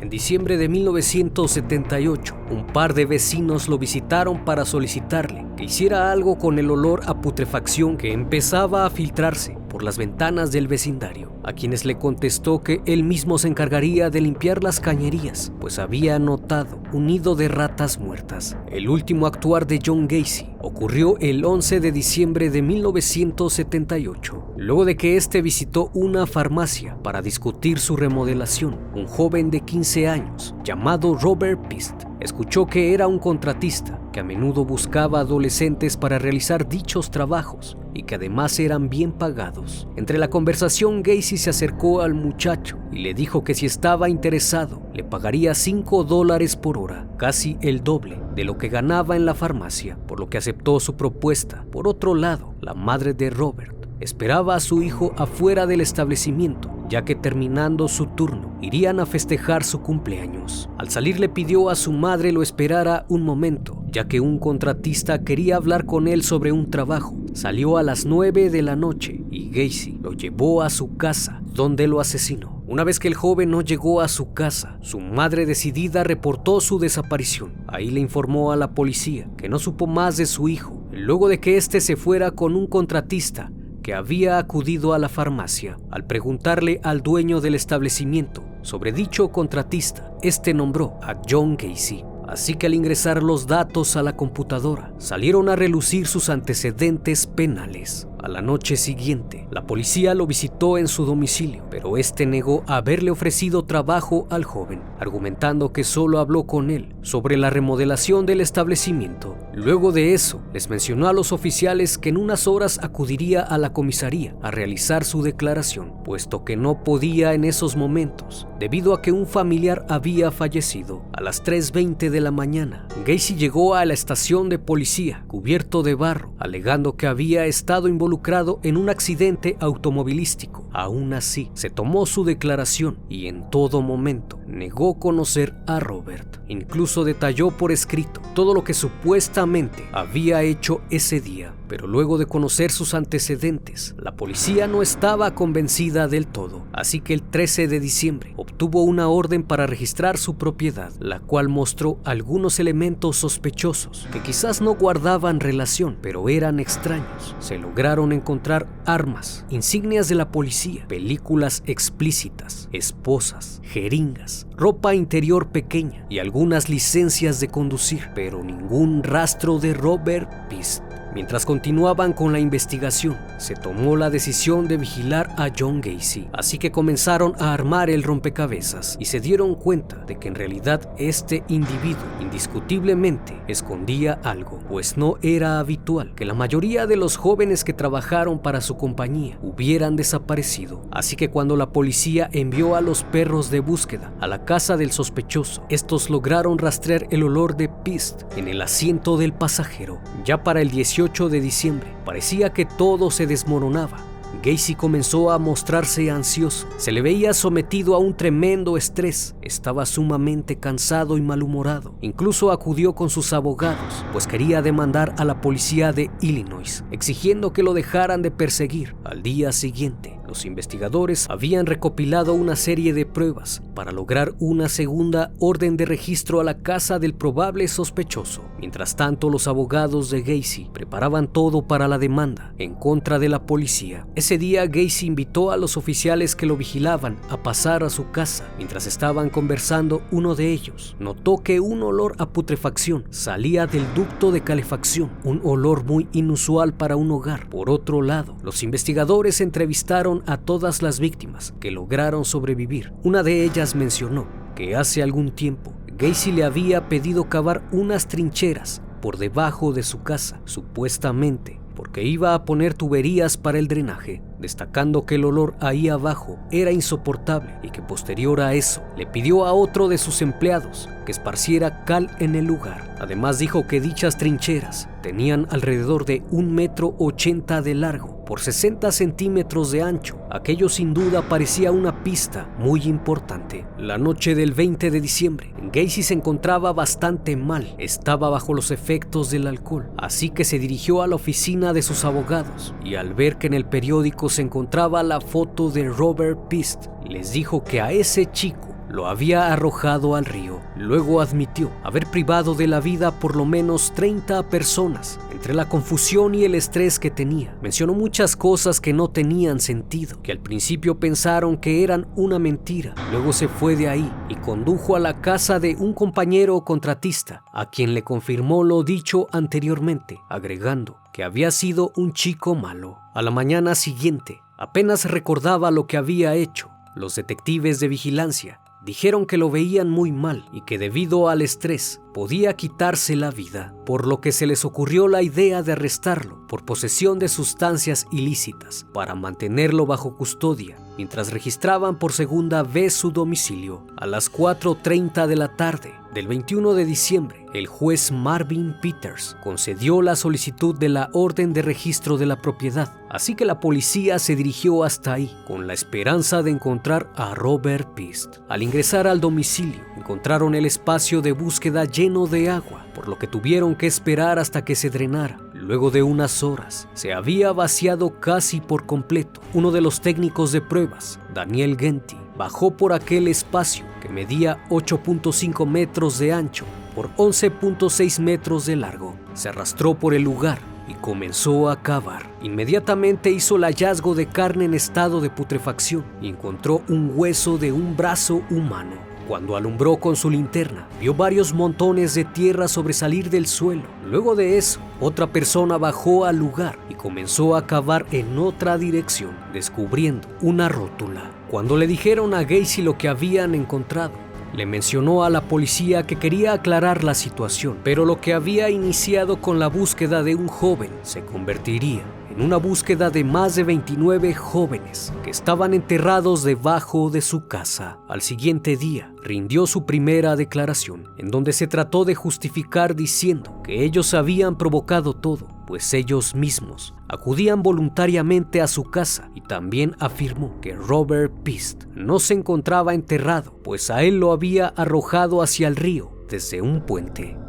En 0.00 0.08
diciembre 0.08 0.56
de 0.56 0.68
1978, 0.68 2.34
un 2.50 2.66
par 2.66 2.94
de 2.94 3.04
vecinos 3.06 3.68
lo 3.68 3.78
visitaron 3.78 4.44
para 4.44 4.64
solicitarle 4.64 5.43
que 5.56 5.64
hiciera 5.64 6.12
algo 6.12 6.38
con 6.38 6.58
el 6.58 6.70
olor 6.70 7.02
a 7.06 7.20
putrefacción 7.20 7.96
que 7.96 8.12
empezaba 8.12 8.86
a 8.86 8.90
filtrarse 8.90 9.56
por 9.74 9.82
las 9.82 9.98
ventanas 9.98 10.52
del 10.52 10.68
vecindario, 10.68 11.32
a 11.42 11.52
quienes 11.52 11.84
le 11.84 11.98
contestó 11.98 12.62
que 12.62 12.80
él 12.86 13.02
mismo 13.02 13.38
se 13.38 13.48
encargaría 13.48 14.08
de 14.08 14.20
limpiar 14.20 14.62
las 14.62 14.78
cañerías, 14.78 15.52
pues 15.60 15.80
había 15.80 16.20
notado 16.20 16.80
un 16.92 17.06
nido 17.06 17.34
de 17.34 17.48
ratas 17.48 17.98
muertas. 17.98 18.56
El 18.70 18.88
último 18.88 19.26
actuar 19.26 19.66
de 19.66 19.80
John 19.84 20.06
Gacy 20.06 20.46
ocurrió 20.60 21.16
el 21.18 21.44
11 21.44 21.80
de 21.80 21.90
diciembre 21.90 22.50
de 22.50 22.62
1978, 22.62 24.54
luego 24.56 24.84
de 24.84 24.96
que 24.96 25.16
éste 25.16 25.42
visitó 25.42 25.90
una 25.92 26.28
farmacia 26.28 26.96
para 27.02 27.20
discutir 27.20 27.80
su 27.80 27.96
remodelación. 27.96 28.78
Un 28.94 29.08
joven 29.08 29.50
de 29.50 29.60
15 29.60 30.06
años, 30.06 30.54
llamado 30.62 31.16
Robert 31.16 31.66
Pist, 31.66 32.04
escuchó 32.24 32.66
que 32.66 32.94
era 32.94 33.06
un 33.06 33.18
contratista 33.18 34.00
que 34.12 34.20
a 34.20 34.24
menudo 34.24 34.64
buscaba 34.64 35.20
adolescentes 35.20 35.96
para 35.96 36.18
realizar 36.18 36.68
dichos 36.68 37.10
trabajos 37.10 37.76
y 37.92 38.04
que 38.04 38.14
además 38.14 38.58
eran 38.58 38.88
bien 38.88 39.12
pagados. 39.12 39.86
Entre 39.96 40.18
la 40.18 40.30
conversación, 40.30 41.02
Gacy 41.02 41.36
se 41.36 41.50
acercó 41.50 42.00
al 42.00 42.14
muchacho 42.14 42.78
y 42.90 43.00
le 43.00 43.12
dijo 43.12 43.44
que 43.44 43.54
si 43.54 43.66
estaba 43.66 44.08
interesado, 44.08 44.82
le 44.92 45.04
pagaría 45.04 45.54
5 45.54 46.04
dólares 46.04 46.56
por 46.56 46.78
hora, 46.78 47.06
casi 47.18 47.56
el 47.60 47.84
doble 47.84 48.18
de 48.34 48.44
lo 48.44 48.56
que 48.56 48.68
ganaba 48.68 49.16
en 49.16 49.26
la 49.26 49.34
farmacia, 49.34 49.98
por 50.06 50.18
lo 50.18 50.28
que 50.28 50.38
aceptó 50.38 50.80
su 50.80 50.96
propuesta. 50.96 51.64
Por 51.70 51.86
otro 51.86 52.14
lado, 52.14 52.54
la 52.60 52.74
madre 52.74 53.14
de 53.14 53.30
Robert 53.30 53.73
esperaba 54.04 54.54
a 54.54 54.60
su 54.60 54.82
hijo 54.82 55.14
afuera 55.16 55.66
del 55.66 55.80
establecimiento, 55.80 56.70
ya 56.90 57.06
que 57.06 57.14
terminando 57.14 57.88
su 57.88 58.06
turno 58.06 58.54
irían 58.60 59.00
a 59.00 59.06
festejar 59.06 59.64
su 59.64 59.80
cumpleaños. 59.80 60.68
Al 60.76 60.90
salir 60.90 61.18
le 61.18 61.30
pidió 61.30 61.70
a 61.70 61.74
su 61.74 61.90
madre 61.90 62.30
lo 62.30 62.42
esperara 62.42 63.06
un 63.08 63.22
momento, 63.22 63.82
ya 63.90 64.06
que 64.06 64.20
un 64.20 64.38
contratista 64.38 65.24
quería 65.24 65.56
hablar 65.56 65.86
con 65.86 66.06
él 66.06 66.22
sobre 66.22 66.52
un 66.52 66.70
trabajo. 66.70 67.16
Salió 67.32 67.78
a 67.78 67.82
las 67.82 68.04
9 68.04 68.50
de 68.50 68.60
la 68.60 68.76
noche 68.76 69.24
y 69.30 69.48
Gacy 69.48 69.98
lo 70.02 70.12
llevó 70.12 70.60
a 70.60 70.68
su 70.68 70.96
casa, 70.96 71.40
donde 71.54 71.88
lo 71.88 71.98
asesinó. 71.98 72.62
Una 72.66 72.84
vez 72.84 72.98
que 72.98 73.08
el 73.08 73.14
joven 73.14 73.50
no 73.50 73.62
llegó 73.62 74.02
a 74.02 74.08
su 74.08 74.34
casa, 74.34 74.76
su 74.82 75.00
madre 75.00 75.46
decidida 75.46 76.04
reportó 76.04 76.60
su 76.60 76.78
desaparición. 76.78 77.64
Ahí 77.68 77.90
le 77.90 78.00
informó 78.00 78.52
a 78.52 78.56
la 78.56 78.74
policía 78.74 79.30
que 79.38 79.48
no 79.48 79.58
supo 79.58 79.86
más 79.86 80.18
de 80.18 80.26
su 80.26 80.48
hijo, 80.48 80.82
luego 80.92 81.28
de 81.28 81.40
que 81.40 81.56
éste 81.56 81.80
se 81.80 81.96
fuera 81.96 82.32
con 82.32 82.54
un 82.54 82.66
contratista 82.66 83.50
que 83.84 83.94
había 83.94 84.38
acudido 84.38 84.94
a 84.94 84.98
la 84.98 85.10
farmacia. 85.10 85.76
Al 85.90 86.06
preguntarle 86.06 86.80
al 86.82 87.02
dueño 87.02 87.42
del 87.42 87.54
establecimiento 87.54 88.42
sobre 88.62 88.92
dicho 88.92 89.28
contratista, 89.28 90.10
este 90.22 90.54
nombró 90.54 90.98
a 91.02 91.20
John 91.28 91.54
Casey. 91.54 92.02
Así 92.26 92.54
que 92.54 92.66
al 92.66 92.74
ingresar 92.74 93.22
los 93.22 93.46
datos 93.46 93.96
a 93.96 94.02
la 94.02 94.16
computadora, 94.16 94.94
salieron 94.96 95.50
a 95.50 95.56
relucir 95.56 96.06
sus 96.06 96.30
antecedentes 96.30 97.26
penales. 97.26 98.08
A 98.24 98.28
la 98.28 98.40
noche 98.40 98.78
siguiente, 98.78 99.46
la 99.50 99.66
policía 99.66 100.14
lo 100.14 100.26
visitó 100.26 100.78
en 100.78 100.88
su 100.88 101.04
domicilio, 101.04 101.62
pero 101.70 101.98
este 101.98 102.24
negó 102.24 102.64
haberle 102.66 103.10
ofrecido 103.10 103.66
trabajo 103.66 104.26
al 104.30 104.44
joven, 104.44 104.80
argumentando 104.98 105.74
que 105.74 105.84
solo 105.84 106.20
habló 106.20 106.44
con 106.46 106.70
él 106.70 106.96
sobre 107.02 107.36
la 107.36 107.50
remodelación 107.50 108.24
del 108.24 108.40
establecimiento. 108.40 109.36
Luego 109.52 109.92
de 109.92 110.14
eso, 110.14 110.40
les 110.54 110.70
mencionó 110.70 111.06
a 111.08 111.12
los 111.12 111.32
oficiales 111.32 111.98
que 111.98 112.08
en 112.08 112.16
unas 112.16 112.48
horas 112.48 112.80
acudiría 112.82 113.42
a 113.42 113.58
la 113.58 113.74
comisaría 113.74 114.34
a 114.40 114.50
realizar 114.50 115.04
su 115.04 115.22
declaración, 115.22 115.92
puesto 116.02 116.46
que 116.46 116.56
no 116.56 116.82
podía 116.82 117.34
en 117.34 117.44
esos 117.44 117.76
momentos, 117.76 118.46
debido 118.58 118.94
a 118.94 119.02
que 119.02 119.12
un 119.12 119.26
familiar 119.26 119.84
había 119.90 120.30
fallecido. 120.30 121.04
A 121.12 121.20
las 121.20 121.44
3.20 121.44 122.08
de 122.08 122.20
la 122.22 122.30
mañana, 122.30 122.88
Gacy 123.04 123.34
llegó 123.34 123.74
a 123.74 123.84
la 123.84 123.92
estación 123.92 124.48
de 124.48 124.58
policía, 124.58 125.26
cubierto 125.28 125.82
de 125.82 125.94
barro, 125.94 126.32
alegando 126.38 126.96
que 126.96 127.06
había 127.06 127.44
estado 127.44 127.86
involucrado 127.86 128.13
en 128.62 128.76
un 128.76 128.88
accidente 128.90 129.56
automovilístico. 129.60 130.68
Aún 130.72 131.12
así, 131.12 131.50
se 131.54 131.70
tomó 131.70 132.06
su 132.06 132.24
declaración 132.24 132.98
y 133.08 133.26
en 133.26 133.48
todo 133.50 133.82
momento 133.82 134.40
negó 134.46 134.98
conocer 134.98 135.54
a 135.66 135.80
Robert. 135.80 136.38
Incluso 136.48 137.04
detalló 137.04 137.50
por 137.50 137.72
escrito 137.72 138.20
todo 138.34 138.54
lo 138.54 138.64
que 138.64 138.74
supuestamente 138.74 139.84
había 139.92 140.42
hecho 140.42 140.80
ese 140.90 141.20
día. 141.20 141.54
Pero 141.68 141.86
luego 141.86 142.18
de 142.18 142.26
conocer 142.26 142.70
sus 142.70 142.94
antecedentes, 142.94 143.94
la 143.98 144.16
policía 144.16 144.66
no 144.66 144.82
estaba 144.82 145.34
convencida 145.34 146.08
del 146.08 146.26
todo. 146.26 146.64
Así 146.72 147.00
que 147.00 147.14
el 147.14 147.22
13 147.22 147.68
de 147.68 147.80
diciembre 147.80 148.34
obtuvo 148.36 148.82
una 148.82 149.08
orden 149.08 149.42
para 149.42 149.66
registrar 149.66 150.18
su 150.18 150.36
propiedad, 150.36 150.92
la 151.00 151.20
cual 151.20 151.48
mostró 151.48 151.98
algunos 152.04 152.60
elementos 152.60 153.16
sospechosos 153.16 154.08
que 154.12 154.20
quizás 154.20 154.60
no 154.60 154.74
guardaban 154.74 155.40
relación, 155.40 155.96
pero 156.00 156.28
eran 156.28 156.60
extraños. 156.60 157.36
Se 157.38 157.58
lograron 157.58 158.12
encontrar 158.12 158.66
armas, 158.86 159.44
insignias 159.50 160.08
de 160.08 160.14
la 160.14 160.30
policía, 160.30 160.86
películas 160.88 161.62
explícitas, 161.66 162.68
esposas, 162.72 163.60
jeringas, 163.64 164.46
ropa 164.56 164.94
interior 164.94 165.48
pequeña 165.48 166.06
y 166.08 166.18
algunas 166.18 166.68
licencias 166.68 167.40
de 167.40 167.48
conducir, 167.48 168.10
pero 168.14 168.42
ningún 168.42 169.02
rastro 169.02 169.58
de 169.58 169.74
Robert 169.74 170.48
Pist. 170.48 170.82
Mientras 171.14 171.46
continuaban 171.46 172.12
con 172.12 172.32
la 172.32 172.40
investigación, 172.40 173.16
se 173.38 173.54
tomó 173.54 173.94
la 173.94 174.10
decisión 174.10 174.66
de 174.66 174.78
vigilar 174.78 175.32
a 175.36 175.48
John 175.56 175.80
Gacy, 175.80 176.28
así 176.32 176.58
que 176.58 176.72
comenzaron 176.72 177.34
a 177.38 177.52
armar 177.52 177.88
el 177.88 178.02
rompecabezas 178.02 178.96
y 178.98 179.04
se 179.04 179.20
dieron 179.20 179.54
cuenta 179.54 179.96
de 180.06 180.18
que 180.18 180.26
en 180.26 180.34
realidad 180.34 180.90
este 180.98 181.44
individuo 181.46 182.02
indiscutiblemente 182.20 183.40
escondía 183.46 184.18
algo, 184.24 184.58
pues 184.68 184.96
no 184.96 185.16
era 185.22 185.60
habitual 185.60 186.16
que 186.16 186.24
la 186.24 186.34
mayoría 186.34 186.88
de 186.88 186.96
los 186.96 187.16
jóvenes 187.16 187.62
que 187.62 187.72
trabajaron 187.72 188.40
para 188.40 188.60
su 188.60 188.76
compañía 188.76 189.38
hubieran 189.40 189.94
desaparecido. 189.94 190.82
Así 190.90 191.14
que 191.14 191.30
cuando 191.30 191.56
la 191.56 191.70
policía 191.70 192.28
envió 192.32 192.74
a 192.74 192.80
los 192.80 193.04
perros 193.04 193.52
de 193.52 193.60
búsqueda 193.60 194.12
a 194.20 194.26
la 194.26 194.44
casa 194.44 194.76
del 194.76 194.90
sospechoso, 194.90 195.64
estos 195.68 196.10
lograron 196.10 196.58
rastrear 196.58 197.06
el 197.10 197.22
olor 197.22 197.56
de 197.56 197.68
pist 197.68 198.22
en 198.36 198.48
el 198.48 198.60
asiento 198.60 199.16
del 199.16 199.32
pasajero. 199.32 200.00
Ya 200.24 200.42
para 200.42 200.60
el 200.60 200.70
18 200.70 201.03
de 201.04 201.40
diciembre. 201.40 201.94
Parecía 202.04 202.52
que 202.52 202.64
todo 202.64 203.10
se 203.10 203.26
desmoronaba. 203.26 203.98
Gacy 204.42 204.74
comenzó 204.74 205.30
a 205.30 205.38
mostrarse 205.38 206.10
ansioso. 206.10 206.66
Se 206.76 206.92
le 206.92 207.02
veía 207.02 207.34
sometido 207.34 207.94
a 207.94 207.98
un 207.98 208.16
tremendo 208.16 208.76
estrés. 208.76 209.36
Estaba 209.42 209.86
sumamente 209.86 210.56
cansado 210.56 211.16
y 211.16 211.22
malhumorado. 211.22 211.94
Incluso 212.00 212.50
acudió 212.50 212.94
con 212.94 213.10
sus 213.10 213.32
abogados, 213.32 214.04
pues 214.12 214.26
quería 214.26 214.60
demandar 214.60 215.14
a 215.18 215.24
la 215.24 215.40
policía 215.40 215.92
de 215.92 216.10
Illinois, 216.20 216.84
exigiendo 216.90 217.52
que 217.52 217.62
lo 217.62 217.74
dejaran 217.74 218.22
de 218.22 218.30
perseguir. 218.30 218.96
Al 219.04 219.22
día 219.22 219.52
siguiente, 219.52 220.18
los 220.26 220.44
investigadores 220.44 221.26
habían 221.28 221.66
recopilado 221.66 222.34
una 222.34 222.56
serie 222.56 222.92
de 222.92 223.06
pruebas 223.06 223.62
para 223.74 223.92
lograr 223.92 224.34
una 224.38 224.68
segunda 224.68 225.32
orden 225.38 225.76
de 225.76 225.84
registro 225.84 226.40
a 226.40 226.44
la 226.44 226.58
casa 226.58 226.98
del 226.98 227.14
probable 227.14 227.68
sospechoso. 227.68 228.42
Mientras 228.58 228.96
tanto, 228.96 229.30
los 229.30 229.46
abogados 229.48 230.10
de 230.10 230.22
Gacy 230.22 230.70
preparaban 230.72 231.28
todo 231.28 231.62
para 231.62 231.88
la 231.88 231.98
demanda 231.98 232.54
en 232.58 232.74
contra 232.74 233.18
de 233.18 233.28
la 233.28 233.46
policía. 233.46 234.06
Ese 234.14 234.38
día, 234.38 234.66
Gacy 234.66 235.06
invitó 235.06 235.50
a 235.50 235.56
los 235.56 235.76
oficiales 235.76 236.34
que 236.36 236.46
lo 236.46 236.56
vigilaban 236.56 237.16
a 237.28 237.42
pasar 237.42 237.82
a 237.82 237.90
su 237.90 238.10
casa. 238.10 238.48
Mientras 238.56 238.86
estaban 238.86 239.30
conversando, 239.30 240.02
uno 240.10 240.34
de 240.34 240.52
ellos 240.52 240.96
notó 240.98 241.42
que 241.42 241.60
un 241.60 241.82
olor 241.82 242.14
a 242.18 242.30
putrefacción 242.30 243.04
salía 243.10 243.66
del 243.66 243.84
ducto 243.94 244.32
de 244.32 244.42
calefacción, 244.42 245.10
un 245.24 245.40
olor 245.44 245.84
muy 245.84 246.08
inusual 246.12 246.72
para 246.72 246.96
un 246.96 247.10
hogar. 247.10 247.48
Por 247.48 247.70
otro 247.70 248.02
lado, 248.02 248.36
los 248.42 248.62
investigadores 248.62 249.40
entrevistaron 249.40 250.13
a 250.26 250.36
todas 250.36 250.82
las 250.82 251.00
víctimas 251.00 251.54
que 251.60 251.70
lograron 251.70 252.24
sobrevivir. 252.24 252.92
Una 253.02 253.22
de 253.22 253.44
ellas 253.44 253.74
mencionó 253.74 254.26
que 254.54 254.76
hace 254.76 255.02
algún 255.02 255.30
tiempo 255.30 255.72
Gacy 255.96 256.32
le 256.32 256.44
había 256.44 256.88
pedido 256.88 257.28
cavar 257.28 257.66
unas 257.72 258.06
trincheras 258.06 258.82
por 259.00 259.18
debajo 259.18 259.72
de 259.72 259.82
su 259.82 260.02
casa, 260.02 260.40
supuestamente 260.44 261.60
porque 261.74 262.04
iba 262.04 262.34
a 262.34 262.44
poner 262.44 262.74
tuberías 262.74 263.36
para 263.36 263.58
el 263.58 263.68
drenaje, 263.68 264.22
destacando 264.38 265.04
que 265.06 265.16
el 265.16 265.24
olor 265.24 265.54
ahí 265.60 265.88
abajo 265.88 266.38
era 266.50 266.70
insoportable 266.70 267.56
y 267.62 267.70
que 267.70 267.82
posterior 267.82 268.40
a 268.40 268.54
eso 268.54 268.82
le 268.96 269.06
pidió 269.06 269.44
a 269.44 269.52
otro 269.52 269.88
de 269.88 269.98
sus 269.98 270.22
empleados 270.22 270.88
que 271.04 271.12
esparciera 271.12 271.84
cal 271.84 272.10
en 272.18 272.34
el 272.34 272.44
lugar. 272.44 272.94
Además 273.00 273.38
dijo 273.38 273.66
que 273.66 273.80
dichas 273.80 274.16
trincheras 274.16 274.88
tenían 275.02 275.46
alrededor 275.50 276.04
de 276.04 276.22
un 276.30 276.54
metro 276.54 276.94
ochenta 276.98 277.60
de 277.60 277.74
largo 277.74 278.24
por 278.24 278.40
60 278.40 278.90
centímetros 278.90 279.70
de 279.70 279.82
ancho. 279.82 280.18
Aquello 280.30 280.68
sin 280.68 280.94
duda 280.94 281.28
parecía 281.28 281.70
una 281.72 282.02
pista 282.02 282.48
muy 282.58 282.84
importante. 282.84 283.66
La 283.78 283.98
noche 283.98 284.34
del 284.34 284.52
20 284.52 284.90
de 284.90 285.00
diciembre, 285.00 285.52
Gacy 285.72 286.02
se 286.02 286.14
encontraba 286.14 286.72
bastante 286.72 287.36
mal. 287.36 287.74
Estaba 287.78 288.30
bajo 288.30 288.54
los 288.54 288.70
efectos 288.70 289.30
del 289.30 289.46
alcohol, 289.46 289.90
así 289.98 290.30
que 290.30 290.44
se 290.44 290.58
dirigió 290.58 291.02
a 291.02 291.06
la 291.06 291.16
oficina 291.16 291.72
de 291.72 291.82
sus 291.82 292.04
abogados 292.04 292.74
y 292.82 292.94
al 292.94 293.14
ver 293.14 293.36
que 293.36 293.46
en 293.46 293.54
el 293.54 293.66
periódico 293.66 294.28
se 294.28 294.42
encontraba 294.42 295.02
la 295.02 295.20
foto 295.20 295.70
de 295.70 295.88
Robert 295.88 296.48
Pist, 296.48 296.86
les 297.06 297.32
dijo 297.32 297.62
que 297.62 297.80
a 297.80 297.92
ese 297.92 298.26
chico 298.26 298.73
lo 298.94 299.08
había 299.08 299.52
arrojado 299.52 300.14
al 300.14 300.24
río. 300.24 300.60
Luego 300.76 301.20
admitió 301.20 301.70
haber 301.82 302.06
privado 302.06 302.54
de 302.54 302.68
la 302.68 302.78
vida 302.80 303.10
por 303.18 303.34
lo 303.34 303.44
menos 303.44 303.92
30 303.94 304.48
personas. 304.48 305.18
Entre 305.32 305.52
la 305.52 305.68
confusión 305.68 306.34
y 306.34 306.44
el 306.44 306.54
estrés 306.54 307.00
que 307.00 307.10
tenía, 307.10 307.56
mencionó 307.60 307.92
muchas 307.92 308.36
cosas 308.36 308.80
que 308.80 308.92
no 308.92 309.08
tenían 309.08 309.58
sentido, 309.58 310.22
que 310.22 310.30
al 310.30 310.38
principio 310.38 311.00
pensaron 311.00 311.56
que 311.56 311.82
eran 311.82 312.06
una 312.14 312.38
mentira. 312.38 312.94
Luego 313.10 313.32
se 313.32 313.48
fue 313.48 313.74
de 313.74 313.88
ahí 313.88 314.12
y 314.28 314.36
condujo 314.36 314.94
a 314.94 315.00
la 315.00 315.20
casa 315.20 315.58
de 315.58 315.74
un 315.74 315.92
compañero 315.92 316.60
contratista, 316.64 317.42
a 317.52 317.68
quien 317.70 317.94
le 317.94 318.04
confirmó 318.04 318.62
lo 318.62 318.84
dicho 318.84 319.26
anteriormente, 319.32 320.20
agregando 320.28 320.98
que 321.12 321.24
había 321.24 321.50
sido 321.50 321.92
un 321.96 322.12
chico 322.12 322.54
malo. 322.54 322.98
A 323.12 323.22
la 323.22 323.32
mañana 323.32 323.74
siguiente, 323.74 324.40
apenas 324.56 325.04
recordaba 325.04 325.72
lo 325.72 325.88
que 325.88 325.96
había 325.96 326.34
hecho. 326.34 326.70
Los 326.94 327.16
detectives 327.16 327.80
de 327.80 327.88
vigilancia 327.88 328.60
Dijeron 328.84 329.24
que 329.24 329.38
lo 329.38 329.50
veían 329.50 329.88
muy 329.88 330.12
mal 330.12 330.44
y 330.52 330.60
que 330.60 330.78
debido 330.78 331.28
al 331.28 331.40
estrés 331.40 332.02
podía 332.12 332.54
quitarse 332.54 333.16
la 333.16 333.30
vida, 333.30 333.74
por 333.86 334.06
lo 334.06 334.20
que 334.20 334.30
se 334.30 334.46
les 334.46 334.64
ocurrió 334.64 335.08
la 335.08 335.22
idea 335.22 335.62
de 335.62 335.72
arrestarlo 335.72 336.46
por 336.46 336.64
posesión 336.64 337.18
de 337.18 337.28
sustancias 337.28 338.06
ilícitas 338.12 338.86
para 338.92 339.14
mantenerlo 339.14 339.86
bajo 339.86 340.16
custodia 340.16 340.76
mientras 340.96 341.32
registraban 341.32 341.98
por 341.98 342.12
segunda 342.12 342.62
vez 342.62 342.94
su 342.94 343.10
domicilio. 343.10 343.86
A 343.96 344.06
las 344.06 344.30
4.30 344.30 345.26
de 345.26 345.36
la 345.36 345.56
tarde 345.56 345.94
del 346.12 346.28
21 346.28 346.74
de 346.74 346.84
diciembre, 346.84 347.46
el 347.52 347.66
juez 347.66 348.12
Marvin 348.12 348.76
Peters 348.80 349.36
concedió 349.42 350.00
la 350.00 350.16
solicitud 350.16 350.76
de 350.78 350.88
la 350.88 351.10
orden 351.12 351.52
de 351.52 351.62
registro 351.62 352.16
de 352.16 352.26
la 352.26 352.40
propiedad, 352.40 352.92
así 353.10 353.34
que 353.34 353.44
la 353.44 353.60
policía 353.60 354.18
se 354.18 354.36
dirigió 354.36 354.84
hasta 354.84 355.14
ahí 355.14 355.36
con 355.46 355.66
la 355.66 355.74
esperanza 355.74 356.42
de 356.42 356.52
encontrar 356.52 357.10
a 357.16 357.34
Robert 357.34 357.94
Pist. 357.94 358.36
Al 358.48 358.62
ingresar 358.62 359.06
al 359.06 359.20
domicilio, 359.20 359.80
encontraron 359.96 360.54
el 360.54 360.66
espacio 360.66 361.20
de 361.20 361.32
búsqueda 361.32 361.84
lleno 361.84 362.26
de 362.26 362.50
agua, 362.50 362.86
por 362.94 363.08
lo 363.08 363.18
que 363.18 363.26
tuvieron 363.26 363.74
que 363.74 363.86
esperar 363.86 364.38
hasta 364.38 364.64
que 364.64 364.76
se 364.76 364.90
drenara. 364.90 365.43
Luego 365.66 365.90
de 365.90 366.02
unas 366.02 366.42
horas, 366.42 366.88
se 366.92 367.14
había 367.14 367.50
vaciado 367.52 368.20
casi 368.20 368.60
por 368.60 368.84
completo. 368.84 369.40
Uno 369.54 369.70
de 369.70 369.80
los 369.80 370.02
técnicos 370.02 370.52
de 370.52 370.60
pruebas, 370.60 371.18
Daniel 371.32 371.78
Genti, 371.78 372.18
bajó 372.36 372.72
por 372.72 372.92
aquel 372.92 373.28
espacio 373.28 373.86
que 374.02 374.10
medía 374.10 374.62
8.5 374.68 375.66
metros 375.66 376.18
de 376.18 376.34
ancho 376.34 376.66
por 376.94 377.08
11.6 377.16 378.20
metros 378.20 378.66
de 378.66 378.76
largo. 378.76 379.14
Se 379.32 379.48
arrastró 379.48 379.94
por 379.94 380.12
el 380.12 380.22
lugar 380.22 380.58
y 380.86 380.92
comenzó 380.94 381.70
a 381.70 381.80
cavar. 381.80 382.28
Inmediatamente 382.42 383.30
hizo 383.30 383.56
el 383.56 383.64
hallazgo 383.64 384.14
de 384.14 384.26
carne 384.26 384.66
en 384.66 384.74
estado 384.74 385.22
de 385.22 385.30
putrefacción 385.30 386.04
y 386.20 386.28
encontró 386.28 386.82
un 386.90 387.10
hueso 387.14 387.56
de 387.56 387.72
un 387.72 387.96
brazo 387.96 388.42
humano. 388.50 389.13
Cuando 389.28 389.56
alumbró 389.56 389.96
con 389.96 390.16
su 390.16 390.28
linterna, 390.28 390.86
vio 391.00 391.14
varios 391.14 391.54
montones 391.54 392.14
de 392.14 392.26
tierra 392.26 392.68
sobresalir 392.68 393.30
del 393.30 393.46
suelo. 393.46 393.84
Luego 394.04 394.36
de 394.36 394.58
eso, 394.58 394.80
otra 395.00 395.26
persona 395.26 395.78
bajó 395.78 396.26
al 396.26 396.36
lugar 396.36 396.78
y 396.90 396.94
comenzó 396.94 397.56
a 397.56 397.66
cavar 397.66 398.04
en 398.10 398.38
otra 398.38 398.76
dirección, 398.76 399.30
descubriendo 399.54 400.28
una 400.42 400.68
rótula. 400.68 401.30
Cuando 401.50 401.78
le 401.78 401.86
dijeron 401.86 402.34
a 402.34 402.44
Gacy 402.44 402.82
lo 402.82 402.98
que 402.98 403.08
habían 403.08 403.54
encontrado, 403.54 404.12
le 404.54 404.66
mencionó 404.66 405.24
a 405.24 405.30
la 405.30 405.40
policía 405.40 406.06
que 406.06 406.16
quería 406.16 406.52
aclarar 406.52 407.02
la 407.02 407.14
situación, 407.14 407.78
pero 407.82 408.04
lo 408.04 408.20
que 408.20 408.34
había 408.34 408.68
iniciado 408.68 409.40
con 409.40 409.58
la 409.58 409.68
búsqueda 409.68 410.22
de 410.22 410.34
un 410.34 410.48
joven 410.48 410.90
se 411.02 411.24
convertiría 411.24 412.02
en 412.36 412.42
una 412.42 412.56
búsqueda 412.56 413.10
de 413.10 413.24
más 413.24 413.54
de 413.54 413.64
29 413.64 414.34
jóvenes 414.34 415.12
que 415.22 415.30
estaban 415.30 415.74
enterrados 415.74 416.42
debajo 416.42 417.10
de 417.10 417.20
su 417.20 417.46
casa. 417.46 417.98
Al 418.08 418.22
siguiente 418.22 418.76
día, 418.76 419.14
rindió 419.22 419.66
su 419.66 419.86
primera 419.86 420.36
declaración, 420.36 421.08
en 421.16 421.30
donde 421.30 421.52
se 421.52 421.66
trató 421.66 422.04
de 422.04 422.14
justificar 422.14 422.96
diciendo 422.96 423.62
que 423.62 423.84
ellos 423.84 424.14
habían 424.14 424.56
provocado 424.58 425.14
todo, 425.14 425.48
pues 425.66 425.94
ellos 425.94 426.34
mismos 426.34 426.94
acudían 427.08 427.62
voluntariamente 427.62 428.60
a 428.60 428.66
su 428.66 428.84
casa 428.84 429.30
y 429.34 429.40
también 429.40 429.94
afirmó 430.00 430.60
que 430.60 430.74
Robert 430.74 431.32
Pist 431.42 431.84
no 431.94 432.18
se 432.18 432.34
encontraba 432.34 432.94
enterrado, 432.94 433.54
pues 433.62 433.90
a 433.90 434.02
él 434.02 434.18
lo 434.18 434.32
había 434.32 434.68
arrojado 434.68 435.42
hacia 435.42 435.68
el 435.68 435.76
río 435.76 436.10
desde 436.28 436.60
un 436.60 436.80
puente. 436.80 437.43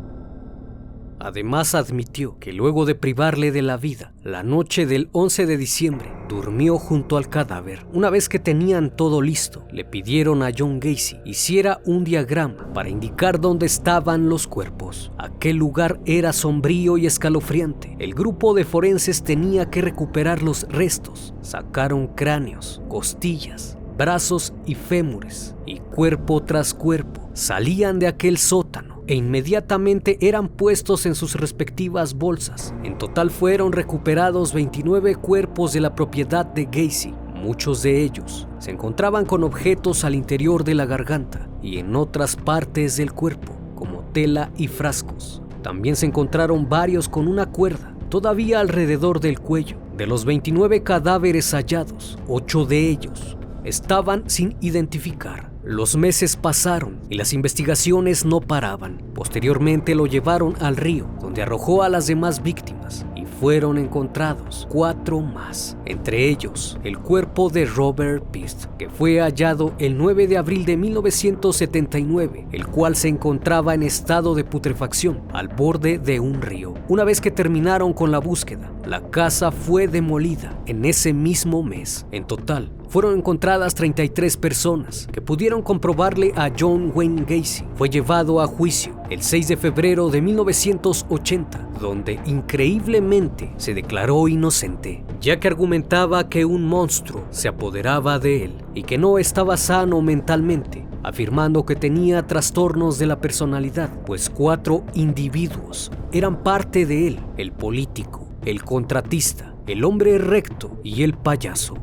Además 1.25 1.73
admitió 1.73 2.37
que 2.37 2.53
luego 2.53 2.85
de 2.85 2.93
privarle 2.93 3.51
de 3.51 3.63
la 3.63 3.77
vida, 3.77 4.13
la 4.23 4.43
noche 4.43 4.85
del 4.85 5.09
11 5.11 5.47
de 5.47 5.57
diciembre, 5.57 6.11
durmió 6.29 6.77
junto 6.77 7.17
al 7.17 7.29
cadáver. 7.29 7.83
Una 7.91 8.11
vez 8.11 8.29
que 8.29 8.37
tenían 8.37 8.95
todo 8.95 9.23
listo, 9.23 9.65
le 9.71 9.85
pidieron 9.85 10.43
a 10.43 10.51
John 10.55 10.79
Gacy 10.79 11.21
hiciera 11.25 11.81
un 11.83 12.03
diagrama 12.03 12.71
para 12.75 12.89
indicar 12.89 13.41
dónde 13.41 13.65
estaban 13.65 14.29
los 14.29 14.45
cuerpos. 14.45 15.11
Aquel 15.17 15.57
lugar 15.57 15.99
era 16.05 16.31
sombrío 16.31 16.95
y 16.95 17.07
escalofriante. 17.07 17.95
El 17.97 18.13
grupo 18.13 18.53
de 18.53 18.63
forenses 18.63 19.23
tenía 19.23 19.71
que 19.71 19.81
recuperar 19.81 20.43
los 20.43 20.67
restos. 20.69 21.33
Sacaron 21.41 22.05
cráneos, 22.05 22.83
costillas, 22.87 23.79
brazos 23.97 24.53
y 24.67 24.75
fémures, 24.75 25.55
y 25.65 25.79
cuerpo 25.79 26.43
tras 26.43 26.75
cuerpo 26.75 27.31
salían 27.33 27.97
de 27.97 28.05
aquel 28.05 28.37
sótano 28.37 28.94
e 29.07 29.15
inmediatamente 29.15 30.17
eran 30.21 30.47
puestos 30.47 31.05
en 31.05 31.15
sus 31.15 31.35
respectivas 31.35 32.15
bolsas. 32.15 32.73
En 32.83 32.97
total 32.97 33.29
fueron 33.29 33.71
recuperados 33.71 34.53
29 34.53 35.15
cuerpos 35.15 35.73
de 35.73 35.81
la 35.81 35.95
propiedad 35.95 36.45
de 36.45 36.65
Gacy. 36.65 37.13
Muchos 37.35 37.83
de 37.83 38.01
ellos 38.01 38.47
se 38.59 38.71
encontraban 38.71 39.25
con 39.25 39.43
objetos 39.43 40.03
al 40.03 40.15
interior 40.15 40.63
de 40.63 40.73
la 40.73 40.85
garganta 40.85 41.47
y 41.61 41.77
en 41.77 41.95
otras 41.95 42.35
partes 42.35 42.97
del 42.97 43.13
cuerpo, 43.13 43.55
como 43.75 44.01
tela 44.13 44.51
y 44.57 44.67
frascos. 44.67 45.41
También 45.61 45.95
se 45.95 46.05
encontraron 46.05 46.69
varios 46.69 47.09
con 47.09 47.27
una 47.27 47.47
cuerda 47.47 47.95
todavía 48.09 48.59
alrededor 48.59 49.19
del 49.19 49.39
cuello. 49.39 49.77
De 49.97 50.07
los 50.07 50.25
29 50.25 50.83
cadáveres 50.83 51.53
hallados, 51.53 52.17
8 52.27 52.65
de 52.65 52.89
ellos 52.89 53.37
estaban 53.63 54.29
sin 54.29 54.55
identificar. 54.61 55.54
Los 55.65 55.97
meses 55.97 56.35
pasaron 56.35 56.99
y 57.09 57.15
las 57.15 57.33
investigaciones 57.33 58.23
no 58.23 58.39
paraban. 58.39 59.01
Posteriormente 59.15 59.95
lo 59.95 60.05
llevaron 60.05 60.53
al 60.59 60.77
río, 60.77 61.07
donde 61.19 61.41
arrojó 61.41 61.81
a 61.81 61.89
las 61.89 62.05
demás 62.05 62.43
víctimas 62.43 63.03
y 63.15 63.25
fueron 63.25 63.79
encontrados 63.79 64.67
cuatro 64.69 65.21
más, 65.21 65.75
entre 65.85 66.29
ellos 66.29 66.77
el 66.83 66.99
cuerpo 66.99 67.49
de 67.49 67.65
Robert 67.65 68.23
Pist, 68.29 68.65
que 68.77 68.89
fue 68.89 69.19
hallado 69.19 69.73
el 69.79 69.97
9 69.97 70.27
de 70.27 70.37
abril 70.37 70.65
de 70.65 70.77
1979, 70.77 72.47
el 72.51 72.67
cual 72.67 72.95
se 72.95 73.07
encontraba 73.07 73.73
en 73.73 73.81
estado 73.81 74.35
de 74.35 74.43
putrefacción 74.43 75.23
al 75.33 75.47
borde 75.47 75.97
de 75.97 76.19
un 76.19 76.43
río. 76.43 76.75
Una 76.89 77.03
vez 77.03 77.21
que 77.21 77.31
terminaron 77.31 77.93
con 77.93 78.11
la 78.11 78.19
búsqueda, 78.19 78.71
la 78.85 79.09
casa 79.09 79.51
fue 79.51 79.87
demolida 79.87 80.61
en 80.67 80.85
ese 80.85 81.11
mismo 81.11 81.63
mes. 81.63 82.05
En 82.11 82.27
total, 82.27 82.71
fueron 82.95 83.17
encontradas 83.17 83.75
33 83.75 84.37
personas 84.37 85.09
que 85.11 85.19
pudieron 85.19 85.61
comprobarle 85.61 86.31
a 86.37 86.49
John 86.57 86.93
Wayne 86.95 87.25
Gacy. 87.27 87.65
Fue 87.75 87.89
llevado 87.89 88.39
a 88.39 88.47
juicio 88.47 88.95
el 89.09 89.21
6 89.21 89.49
de 89.49 89.57
febrero 89.57 90.09
de 90.09 90.21
1980, 90.21 91.71
donde 91.81 92.21
increíblemente 92.25 93.51
se 93.57 93.73
declaró 93.73 94.29
inocente, 94.29 95.03
ya 95.19 95.41
que 95.41 95.49
argumentaba 95.49 96.29
que 96.29 96.45
un 96.45 96.65
monstruo 96.65 97.25
se 97.31 97.49
apoderaba 97.49 98.17
de 98.17 98.45
él 98.45 98.53
y 98.73 98.83
que 98.83 98.97
no 98.97 99.19
estaba 99.19 99.57
sano 99.57 100.01
mentalmente, 100.01 100.87
afirmando 101.03 101.65
que 101.65 101.75
tenía 101.75 102.25
trastornos 102.25 102.97
de 102.97 103.07
la 103.07 103.19
personalidad, 103.19 103.89
pues 104.05 104.29
cuatro 104.29 104.85
individuos 104.93 105.91
eran 106.13 106.43
parte 106.43 106.85
de 106.85 107.07
él, 107.07 107.19
el 107.35 107.51
político, 107.51 108.29
el 108.45 108.63
contratista, 108.63 109.53
el 109.67 109.83
hombre 109.83 110.17
recto 110.17 110.79
y 110.81 111.03
el 111.03 111.13
payaso. 111.17 111.75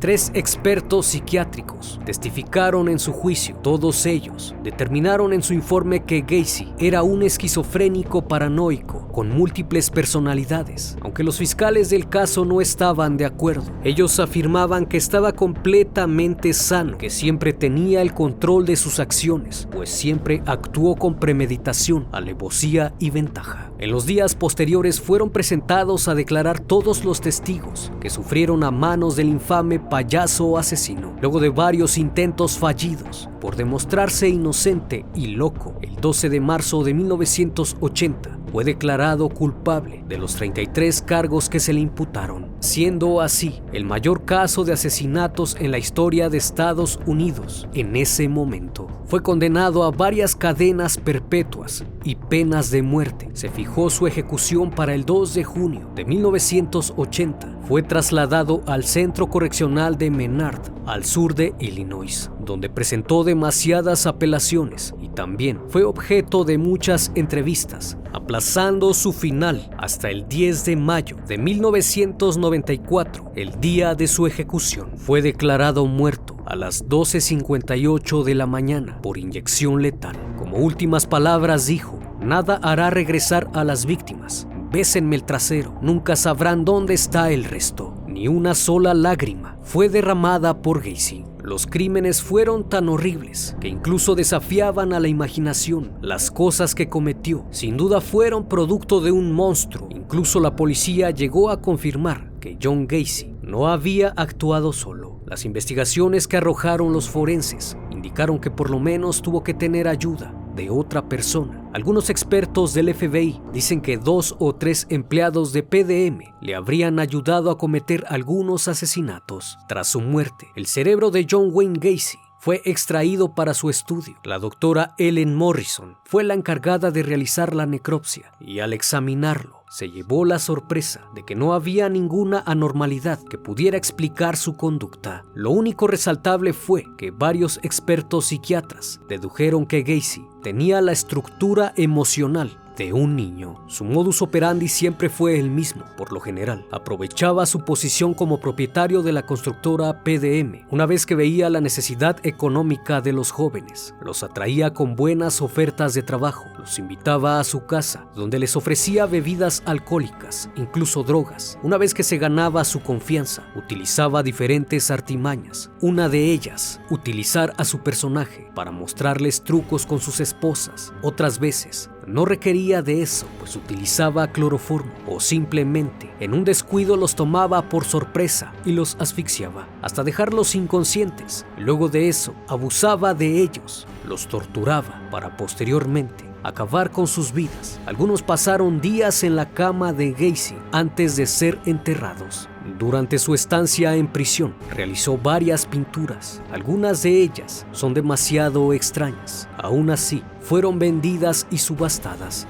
Tres 0.00 0.30
expertos 0.32 1.04
psiquiátricos 1.04 2.00
testificaron 2.06 2.88
en 2.88 2.98
su 2.98 3.12
juicio. 3.12 3.54
Todos 3.56 4.06
ellos 4.06 4.54
determinaron 4.64 5.34
en 5.34 5.42
su 5.42 5.52
informe 5.52 6.04
que 6.04 6.22
Gacy 6.22 6.72
era 6.78 7.02
un 7.02 7.22
esquizofrénico 7.22 8.26
paranoico 8.26 8.99
con 9.20 9.28
múltiples 9.28 9.90
personalidades. 9.90 10.96
Aunque 11.02 11.24
los 11.24 11.36
fiscales 11.36 11.90
del 11.90 12.08
caso 12.08 12.46
no 12.46 12.62
estaban 12.62 13.18
de 13.18 13.26
acuerdo, 13.26 13.70
ellos 13.84 14.18
afirmaban 14.18 14.86
que 14.86 14.96
estaba 14.96 15.32
completamente 15.32 16.54
sano, 16.54 16.96
que 16.96 17.10
siempre 17.10 17.52
tenía 17.52 18.00
el 18.00 18.14
control 18.14 18.64
de 18.64 18.76
sus 18.76 18.98
acciones, 18.98 19.68
pues 19.70 19.90
siempre 19.90 20.42
actuó 20.46 20.96
con 20.96 21.16
premeditación, 21.16 22.08
alevosía 22.12 22.94
y 22.98 23.10
ventaja. 23.10 23.70
En 23.78 23.90
los 23.90 24.06
días 24.06 24.34
posteriores 24.34 25.02
fueron 25.02 25.28
presentados 25.28 26.08
a 26.08 26.14
declarar 26.14 26.58
todos 26.58 27.04
los 27.04 27.20
testigos 27.20 27.92
que 28.00 28.08
sufrieron 28.08 28.64
a 28.64 28.70
manos 28.70 29.16
del 29.16 29.28
infame 29.28 29.80
payaso 29.80 30.56
asesino. 30.56 31.14
Luego 31.20 31.40
de 31.40 31.50
varios 31.50 31.98
intentos 31.98 32.56
fallidos 32.56 33.28
por 33.38 33.56
demostrarse 33.56 34.30
inocente 34.30 35.04
y 35.14 35.26
loco, 35.26 35.74
el 35.82 35.96
12 35.96 36.30
de 36.30 36.40
marzo 36.40 36.84
de 36.84 36.94
1980 36.94 38.39
fue 38.52 38.64
declarado 38.64 39.28
culpable 39.28 39.99
de 40.10 40.18
los 40.18 40.34
33 40.34 41.00
cargos 41.02 41.48
que 41.48 41.60
se 41.60 41.72
le 41.72 41.80
imputaron, 41.80 42.50
siendo 42.58 43.22
así 43.22 43.62
el 43.72 43.86
mayor 43.86 44.26
caso 44.26 44.64
de 44.64 44.74
asesinatos 44.74 45.56
en 45.58 45.70
la 45.70 45.78
historia 45.78 46.28
de 46.28 46.36
Estados 46.36 47.00
Unidos 47.06 47.68
en 47.72 47.96
ese 47.96 48.28
momento. 48.28 48.88
Fue 49.06 49.22
condenado 49.22 49.84
a 49.84 49.90
varias 49.90 50.36
cadenas 50.36 50.98
perpetuas 50.98 51.84
y 52.04 52.16
penas 52.16 52.70
de 52.70 52.82
muerte. 52.82 53.30
Se 53.32 53.48
fijó 53.48 53.88
su 53.88 54.06
ejecución 54.06 54.70
para 54.70 54.94
el 54.94 55.04
2 55.04 55.34
de 55.34 55.44
junio 55.44 55.90
de 55.94 56.04
1980. 56.04 57.60
Fue 57.66 57.82
trasladado 57.82 58.62
al 58.66 58.84
Centro 58.84 59.28
Correccional 59.28 59.96
de 59.96 60.10
Menard, 60.10 60.60
al 60.86 61.04
sur 61.04 61.34
de 61.36 61.54
Illinois, 61.60 62.30
donde 62.40 62.68
presentó 62.68 63.22
demasiadas 63.22 64.06
apelaciones 64.06 64.94
y 65.00 65.08
también 65.08 65.60
fue 65.68 65.84
objeto 65.84 66.44
de 66.44 66.58
muchas 66.58 67.12
entrevistas, 67.14 67.96
aplazando 68.12 68.92
su 68.92 69.12
final 69.12 69.70
hasta 70.00 70.08
el 70.08 70.26
10 70.26 70.64
de 70.64 70.76
mayo 70.76 71.16
de 71.28 71.36
1994, 71.36 73.32
el 73.36 73.60
día 73.60 73.94
de 73.94 74.08
su 74.08 74.26
ejecución. 74.26 74.92
Fue 74.96 75.20
declarado 75.20 75.84
muerto 75.84 76.38
a 76.46 76.56
las 76.56 76.88
12.58 76.88 78.24
de 78.24 78.34
la 78.34 78.46
mañana 78.46 78.98
por 79.02 79.18
inyección 79.18 79.82
letal. 79.82 80.16
Como 80.38 80.56
últimas 80.56 81.06
palabras 81.06 81.66
dijo, 81.66 82.00
nada 82.18 82.58
hará 82.62 82.88
regresar 82.88 83.50
a 83.52 83.62
las 83.62 83.84
víctimas. 83.84 84.48
Bésenme 84.72 85.16
el 85.16 85.24
trasero, 85.24 85.78
nunca 85.82 86.16
sabrán 86.16 86.64
dónde 86.64 86.94
está 86.94 87.30
el 87.30 87.44
resto. 87.44 87.92
Ni 88.08 88.26
una 88.26 88.54
sola 88.54 88.94
lágrima 88.94 89.58
fue 89.62 89.90
derramada 89.90 90.62
por 90.62 90.82
Gacy. 90.82 91.29
Los 91.50 91.66
crímenes 91.66 92.22
fueron 92.22 92.68
tan 92.68 92.88
horribles 92.88 93.56
que 93.60 93.66
incluso 93.66 94.14
desafiaban 94.14 94.92
a 94.92 95.00
la 95.00 95.08
imaginación. 95.08 95.90
Las 96.00 96.30
cosas 96.30 96.76
que 96.76 96.88
cometió 96.88 97.44
sin 97.50 97.76
duda 97.76 98.00
fueron 98.00 98.48
producto 98.48 99.00
de 99.00 99.10
un 99.10 99.32
monstruo. 99.32 99.88
Incluso 99.90 100.38
la 100.38 100.54
policía 100.54 101.10
llegó 101.10 101.50
a 101.50 101.60
confirmar 101.60 102.30
que 102.38 102.56
John 102.62 102.86
Gacy 102.86 103.34
no 103.42 103.66
había 103.66 104.10
actuado 104.10 104.72
solo. 104.72 105.22
Las 105.26 105.44
investigaciones 105.44 106.28
que 106.28 106.36
arrojaron 106.36 106.92
los 106.92 107.10
forenses 107.10 107.76
indicaron 107.90 108.38
que 108.38 108.52
por 108.52 108.70
lo 108.70 108.78
menos 108.78 109.20
tuvo 109.20 109.42
que 109.42 109.52
tener 109.52 109.88
ayuda 109.88 110.39
otra 110.68 111.08
persona. 111.08 111.70
Algunos 111.72 112.10
expertos 112.10 112.74
del 112.74 112.92
FBI 112.92 113.40
dicen 113.52 113.80
que 113.80 113.96
dos 113.96 114.34
o 114.38 114.54
tres 114.54 114.86
empleados 114.90 115.52
de 115.52 115.62
PDM 115.62 116.34
le 116.40 116.54
habrían 116.54 116.98
ayudado 116.98 117.50
a 117.50 117.56
cometer 117.56 118.04
algunos 118.08 118.68
asesinatos. 118.68 119.56
Tras 119.68 119.88
su 119.88 120.00
muerte, 120.00 120.48
el 120.56 120.66
cerebro 120.66 121.10
de 121.10 121.26
John 121.30 121.50
Wayne 121.52 121.78
Gacy 121.78 122.18
fue 122.40 122.62
extraído 122.64 123.34
para 123.34 123.54
su 123.54 123.70
estudio. 123.70 124.16
La 124.24 124.38
doctora 124.38 124.94
Ellen 124.98 125.36
Morrison 125.36 125.98
fue 126.04 126.24
la 126.24 126.34
encargada 126.34 126.90
de 126.90 127.02
realizar 127.02 127.54
la 127.54 127.66
necropsia 127.66 128.32
y 128.40 128.60
al 128.60 128.72
examinarlo 128.72 129.59
se 129.70 129.88
llevó 129.88 130.24
la 130.24 130.40
sorpresa 130.40 131.08
de 131.14 131.22
que 131.22 131.36
no 131.36 131.54
había 131.54 131.88
ninguna 131.88 132.42
anormalidad 132.44 133.22
que 133.22 133.38
pudiera 133.38 133.78
explicar 133.78 134.36
su 134.36 134.56
conducta. 134.56 135.24
Lo 135.32 135.52
único 135.52 135.86
resaltable 135.86 136.52
fue 136.52 136.84
que 136.98 137.12
varios 137.12 137.60
expertos 137.62 138.26
psiquiatras 138.26 139.00
dedujeron 139.08 139.66
que 139.66 139.82
Gacy 139.82 140.26
tenía 140.42 140.80
la 140.80 140.90
estructura 140.90 141.72
emocional 141.76 142.60
de 142.76 142.92
un 142.92 143.16
niño. 143.16 143.62
Su 143.66 143.84
modus 143.84 144.22
operandi 144.22 144.68
siempre 144.68 145.08
fue 145.08 145.38
el 145.38 145.50
mismo, 145.50 145.84
por 145.96 146.12
lo 146.12 146.20
general. 146.20 146.66
Aprovechaba 146.70 147.46
su 147.46 147.64
posición 147.64 148.14
como 148.14 148.40
propietario 148.40 149.02
de 149.02 149.12
la 149.12 149.26
constructora 149.26 150.02
PDM. 150.02 150.66
Una 150.70 150.86
vez 150.86 151.06
que 151.06 151.14
veía 151.14 151.50
la 151.50 151.60
necesidad 151.60 152.16
económica 152.22 153.00
de 153.00 153.12
los 153.12 153.30
jóvenes, 153.30 153.94
los 154.02 154.22
atraía 154.22 154.72
con 154.72 154.96
buenas 154.96 155.42
ofertas 155.42 155.94
de 155.94 156.02
trabajo, 156.02 156.46
los 156.58 156.78
invitaba 156.78 157.40
a 157.40 157.44
su 157.44 157.66
casa, 157.66 158.06
donde 158.14 158.38
les 158.38 158.56
ofrecía 158.56 159.06
bebidas 159.06 159.62
alcohólicas, 159.66 160.50
incluso 160.56 161.02
drogas. 161.02 161.58
Una 161.62 161.78
vez 161.78 161.94
que 161.94 162.02
se 162.02 162.18
ganaba 162.18 162.64
su 162.64 162.80
confianza, 162.80 163.42
utilizaba 163.56 164.22
diferentes 164.22 164.90
artimañas. 164.90 165.70
Una 165.80 166.08
de 166.08 166.32
ellas, 166.32 166.80
utilizar 166.90 167.52
a 167.56 167.64
su 167.64 167.80
personaje 167.80 168.50
para 168.54 168.70
mostrarles 168.70 169.42
trucos 169.42 169.86
con 169.86 170.00
sus 170.00 170.20
esposas. 170.20 170.92
Otras 171.02 171.38
veces, 171.38 171.90
no 172.10 172.24
requería 172.24 172.82
de 172.82 173.02
eso, 173.02 173.26
pues 173.38 173.54
utilizaba 173.54 174.26
cloroformo 174.32 174.92
o 175.06 175.20
simplemente 175.20 176.12
en 176.18 176.34
un 176.34 176.44
descuido 176.44 176.96
los 176.96 177.14
tomaba 177.14 177.68
por 177.68 177.84
sorpresa 177.84 178.52
y 178.64 178.72
los 178.72 178.96
asfixiaba 178.98 179.68
hasta 179.80 180.02
dejarlos 180.02 180.54
inconscientes. 180.54 181.46
Luego 181.56 181.88
de 181.88 182.08
eso, 182.08 182.34
abusaba 182.48 183.14
de 183.14 183.40
ellos, 183.40 183.86
los 184.06 184.26
torturaba 184.26 185.08
para 185.10 185.36
posteriormente 185.36 186.24
acabar 186.42 186.90
con 186.90 187.06
sus 187.06 187.32
vidas. 187.32 187.80
Algunos 187.86 188.22
pasaron 188.22 188.80
días 188.80 189.22
en 189.22 189.36
la 189.36 189.50
cama 189.50 189.92
de 189.92 190.10
Gacy 190.10 190.56
antes 190.72 191.16
de 191.16 191.26
ser 191.26 191.58
enterrados. 191.64 192.49
Durante 192.78 193.18
su 193.18 193.34
estancia 193.34 193.96
en 193.96 194.06
prisión, 194.06 194.54
realizó 194.70 195.16
varias 195.16 195.66
pinturas. 195.66 196.42
Algunas 196.52 197.02
de 197.02 197.22
ellas 197.22 197.66
son 197.72 197.94
demasiado 197.94 198.72
extrañas. 198.72 199.48
Aún 199.56 199.90
así, 199.90 200.22
fueron 200.40 200.78
vendidas 200.78 201.46
y 201.50 201.58
subastadas 201.58 202.46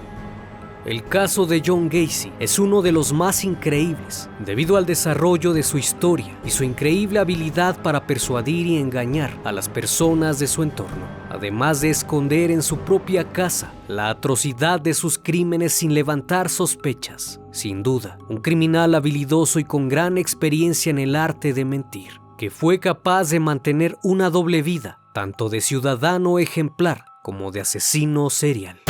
el 0.87 1.05
caso 1.05 1.45
de 1.45 1.63
John 1.65 1.91
Gacy 1.91 2.33
es 2.41 2.59
uno 2.59 2.81
de 2.81 2.91
los 2.91 3.13
más 3.13 3.45
increíbles 3.45 4.31
debido 4.39 4.79
al 4.79 4.87
desarrollo 4.87 5.53
de 5.53 5.63
su 5.63 5.77
historia 5.77 6.35
y 6.43 6.49
su 6.49 6.65
increíble 6.65 7.19
habilidad 7.19 7.81
para 7.83 8.07
persuadir 8.07 8.67
y 8.67 8.79
engañar 8.79 9.31
a 9.45 9.53
las 9.53 9.69
personas 9.69 10.39
de 10.39 10.47
su 10.47 10.63
entorno, 10.63 11.07
además 11.31 11.81
de 11.81 11.91
esconder 11.91 12.51
en 12.51 12.63
su 12.63 12.79
propia 12.79 13.25
casa 13.33 13.73
la 13.89 14.11
atrocidad 14.11 14.81
de 14.81 14.93
sus 14.93 15.19
crímenes 15.19 15.73
sin 15.73 15.95
levantar 15.95 16.49
sospechas. 16.49 17.41
Sin 17.53 17.83
duda, 17.83 18.19
un 18.29 18.39
criminal 18.39 18.95
habilidoso 18.95 19.59
y 19.59 19.65
con 19.65 19.89
gran 19.89 20.19
experiencia 20.19 20.91
en 20.91 20.99
el 20.99 21.17
arte 21.17 21.55
de 21.55 21.65
mentir, 21.65 22.21
que 22.37 22.51
fue 22.51 22.81
capaz 22.81 23.31
de 23.31 23.41
mantener 23.41 23.97
una 24.03 24.29
doble 24.29 24.63
vida, 24.63 24.99
tanto 25.15 25.49
de 25.49 25.61
ciudadano 25.61 26.39
ejemplar 26.39 27.05
como 27.23 27.51
de 27.53 27.61
asesino 27.61 28.29
serial. 28.29 28.81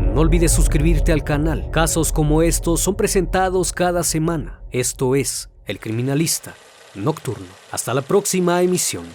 No 0.00 0.20
olvides 0.20 0.52
suscribirte 0.52 1.10
al 1.10 1.24
canal. 1.24 1.70
Casos 1.70 2.12
como 2.12 2.42
estos 2.42 2.80
son 2.80 2.96
presentados 2.96 3.72
cada 3.72 4.02
semana. 4.02 4.60
Esto 4.70 5.14
es 5.16 5.48
El 5.64 5.78
Criminalista 5.78 6.54
Nocturno. 6.94 7.46
Hasta 7.70 7.94
la 7.94 8.02
próxima 8.02 8.60
emisión. 8.60 9.06